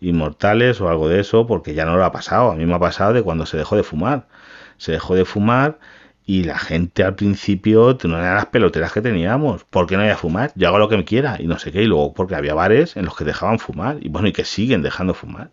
inmortales 0.00 0.82
o 0.82 0.90
algo 0.90 1.08
de 1.08 1.20
eso, 1.20 1.46
porque 1.46 1.72
ya 1.72 1.86
no 1.86 1.96
lo 1.96 2.04
ha 2.04 2.12
pasado. 2.12 2.50
A 2.50 2.56
mí 2.56 2.66
me 2.66 2.74
ha 2.74 2.78
pasado 2.78 3.14
de 3.14 3.22
cuando 3.22 3.46
se 3.46 3.56
dejó 3.56 3.74
de 3.74 3.82
fumar. 3.84 4.28
Se 4.76 4.92
dejó 4.92 5.14
de 5.14 5.24
fumar 5.24 5.78
y 6.26 6.44
la 6.44 6.58
gente 6.58 7.04
al 7.04 7.14
principio 7.14 7.96
no 8.04 8.18
eran 8.18 8.34
las 8.34 8.46
peloteras 8.46 8.92
que 8.92 9.00
teníamos. 9.00 9.64
¿Por 9.64 9.86
qué 9.86 9.96
no 9.96 10.02
había 10.02 10.16
fumar? 10.18 10.52
Yo 10.54 10.68
hago 10.68 10.78
lo 10.78 10.90
que 10.90 10.98
me 10.98 11.06
quiera 11.06 11.36
y 11.40 11.46
no 11.46 11.58
sé 11.58 11.72
qué. 11.72 11.82
Y 11.82 11.86
luego 11.86 12.12
porque 12.12 12.34
había 12.34 12.52
bares 12.52 12.98
en 12.98 13.06
los 13.06 13.16
que 13.16 13.24
dejaban 13.24 13.58
fumar 13.58 13.96
y 14.02 14.10
bueno, 14.10 14.28
y 14.28 14.32
que 14.32 14.44
siguen 14.44 14.82
dejando 14.82 15.14
fumar 15.14 15.52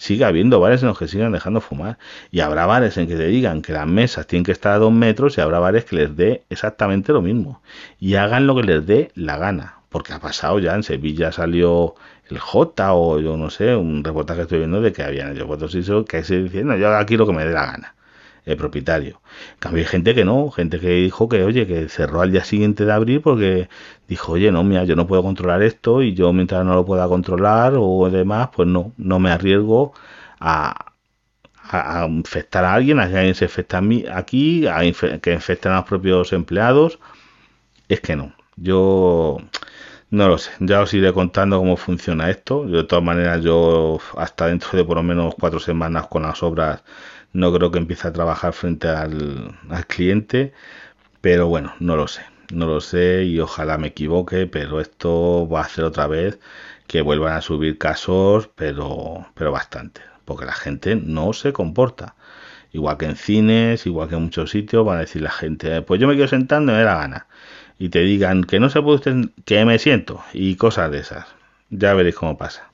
sigue 0.00 0.24
habiendo 0.24 0.60
bares 0.60 0.82
en 0.82 0.88
los 0.88 0.98
que 0.98 1.08
sigan 1.08 1.32
dejando 1.32 1.60
fumar. 1.60 1.98
Y 2.30 2.40
habrá 2.40 2.64
bares 2.64 2.96
en 2.96 3.06
que 3.06 3.16
te 3.16 3.26
digan 3.26 3.60
que 3.60 3.74
las 3.74 3.86
mesas 3.86 4.26
tienen 4.26 4.44
que 4.44 4.52
estar 4.52 4.72
a 4.72 4.78
dos 4.78 4.92
metros 4.92 5.36
y 5.36 5.42
habrá 5.42 5.58
bares 5.58 5.84
que 5.84 5.96
les 5.96 6.16
dé 6.16 6.42
exactamente 6.48 7.12
lo 7.12 7.20
mismo. 7.20 7.60
Y 7.98 8.14
hagan 8.14 8.46
lo 8.46 8.56
que 8.56 8.62
les 8.62 8.86
dé 8.86 9.10
la 9.14 9.36
gana. 9.36 9.74
Porque 9.90 10.14
ha 10.14 10.18
pasado 10.18 10.58
ya, 10.58 10.74
en 10.74 10.84
Sevilla 10.84 11.32
salió 11.32 11.96
el 12.30 12.38
J 12.38 12.94
o 12.94 13.20
yo 13.20 13.36
no 13.36 13.50
sé, 13.50 13.76
un 13.76 14.02
reportaje 14.02 14.38
que 14.38 14.42
estoy 14.44 14.58
viendo 14.60 14.80
de 14.80 14.92
que 14.92 15.02
habían 15.02 15.36
hecho 15.36 15.46
cuatro 15.46 15.68
que 15.68 16.24
se 16.24 16.42
diciendo 16.42 16.76
yo 16.76 16.96
aquí 16.96 17.16
lo 17.16 17.26
que 17.26 17.32
me 17.32 17.44
dé 17.44 17.52
la 17.52 17.66
gana 17.66 17.94
el 18.44 18.56
propietario. 18.56 19.20
cambio, 19.58 19.82
hay 19.82 19.88
gente 19.88 20.14
que 20.14 20.24
no, 20.24 20.50
gente 20.50 20.80
que 20.80 20.88
dijo 20.90 21.28
que, 21.28 21.44
oye, 21.44 21.66
que 21.66 21.88
cerró 21.88 22.20
al 22.22 22.32
día 22.32 22.44
siguiente 22.44 22.84
de 22.84 22.92
abril 22.92 23.20
porque 23.20 23.68
dijo, 24.08 24.32
oye, 24.32 24.52
no, 24.52 24.64
mira, 24.64 24.84
yo 24.84 24.96
no 24.96 25.06
puedo 25.06 25.22
controlar 25.22 25.62
esto 25.62 26.02
y 26.02 26.14
yo 26.14 26.32
mientras 26.32 26.64
no 26.64 26.74
lo 26.74 26.84
pueda 26.84 27.08
controlar 27.08 27.74
o 27.76 28.10
demás, 28.10 28.50
pues 28.54 28.68
no, 28.68 28.92
no 28.96 29.18
me 29.18 29.30
arriesgo 29.30 29.92
a, 30.40 30.94
a, 31.70 32.06
infectar 32.06 32.64
a 32.64 32.74
alguien, 32.74 33.00
a 33.00 33.08
que 33.08 33.16
alguien 33.16 33.34
se 33.34 33.44
infecta 33.46 33.78
a 33.78 33.80
mí, 33.80 34.04
aquí, 34.12 34.66
a 34.66 34.80
que 35.20 35.32
infecten 35.32 35.72
a 35.72 35.76
los 35.76 35.84
propios 35.84 36.32
empleados. 36.32 36.98
Es 37.88 38.00
que 38.00 38.16
no. 38.16 38.34
Yo 38.56 39.38
no 40.10 40.28
lo 40.28 40.38
sé, 40.38 40.50
ya 40.60 40.80
os 40.80 40.92
iré 40.94 41.12
contando 41.12 41.58
cómo 41.58 41.76
funciona 41.76 42.30
esto. 42.30 42.64
de 42.64 42.84
todas 42.84 43.04
maneras, 43.04 43.42
yo 43.42 43.98
hasta 44.16 44.46
dentro 44.48 44.76
de 44.76 44.84
por 44.84 44.96
lo 44.96 45.02
menos 45.02 45.34
cuatro 45.38 45.60
semanas 45.60 46.08
con 46.08 46.22
las 46.22 46.42
obras 46.42 46.82
no 47.32 47.52
creo 47.52 47.70
que 47.70 47.78
empiece 47.78 48.08
a 48.08 48.12
trabajar 48.12 48.52
frente 48.52 48.88
al, 48.88 49.56
cliente, 49.88 50.52
pero 51.20 51.48
bueno, 51.48 51.74
no 51.80 51.96
lo 51.96 52.08
sé, 52.08 52.22
no 52.52 52.66
lo 52.66 52.80
sé 52.80 53.24
y 53.24 53.40
ojalá 53.40 53.78
me 53.78 53.88
equivoque, 53.88 54.46
pero 54.46 54.80
esto 54.80 55.48
va 55.48 55.60
a 55.60 55.64
hacer 55.64 55.84
otra 55.84 56.06
vez 56.06 56.40
que 56.86 57.02
vuelvan 57.02 57.34
a 57.36 57.42
subir 57.42 57.78
casos, 57.78 58.48
pero, 58.56 59.26
pero 59.34 59.52
bastante, 59.52 60.02
porque 60.24 60.46
la 60.46 60.52
gente 60.52 60.96
no 60.96 61.32
se 61.32 61.52
comporta. 61.52 62.16
Igual 62.72 62.98
que 62.98 63.06
en 63.06 63.16
cines, 63.16 63.86
igual 63.86 64.08
que 64.08 64.14
en 64.16 64.22
muchos 64.24 64.50
sitios, 64.50 64.84
van 64.86 64.98
a 64.98 65.00
decir 65.00 65.22
la 65.22 65.30
gente, 65.30 65.82
pues 65.82 66.00
yo 66.00 66.08
me 66.08 66.16
quedo 66.16 66.28
sentando 66.28 66.72
y 66.72 66.76
me 66.76 66.82
da 66.82 66.94
la 66.94 67.00
gana. 67.00 67.26
Y 67.80 67.88
te 67.88 68.00
digan 68.00 68.44
que 68.44 68.60
no 68.60 68.68
se 68.68 68.82
puede 68.82 68.96
usted, 68.96 69.30
que 69.46 69.64
me 69.64 69.78
siento 69.78 70.22
y 70.34 70.56
cosas 70.56 70.90
de 70.90 70.98
esas. 70.98 71.26
Ya 71.70 71.94
veréis 71.94 72.14
cómo 72.14 72.36
pasa. 72.36 72.70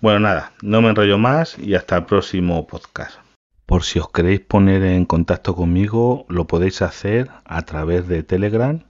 Bueno, 0.00 0.20
nada, 0.20 0.52
no 0.62 0.80
me 0.80 0.88
enrollo 0.88 1.18
más 1.18 1.58
y 1.58 1.74
hasta 1.74 1.98
el 1.98 2.06
próximo 2.06 2.66
podcast. 2.66 3.18
Por 3.66 3.82
si 3.82 3.98
os 3.98 4.10
queréis 4.10 4.40
poner 4.40 4.82
en 4.82 5.04
contacto 5.04 5.54
conmigo, 5.54 6.24
lo 6.30 6.46
podéis 6.46 6.80
hacer 6.80 7.28
a 7.44 7.60
través 7.66 8.08
de 8.08 8.22
Telegram, 8.22 8.80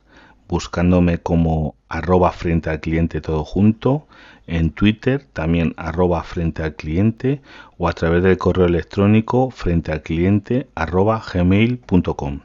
buscándome 0.47 1.19
como 1.19 1.75
arroba 1.89 2.31
frente 2.31 2.71
al 2.71 2.79
cliente 2.79 3.21
todo 3.21 3.45
junto, 3.45 4.07
en 4.47 4.71
Twitter 4.71 5.27
también 5.33 5.75
arroba 5.77 6.23
frente 6.23 6.63
al 6.63 6.77
cliente 6.77 7.43
o 7.77 7.89
a 7.89 7.93
través 7.93 8.23
del 8.23 8.39
correo 8.39 8.67
electrónico 8.67 9.51
frente 9.51 9.91
al 9.91 10.03
cliente 10.03 10.69
arroba 10.77 11.21
gmail.com. 11.35 12.41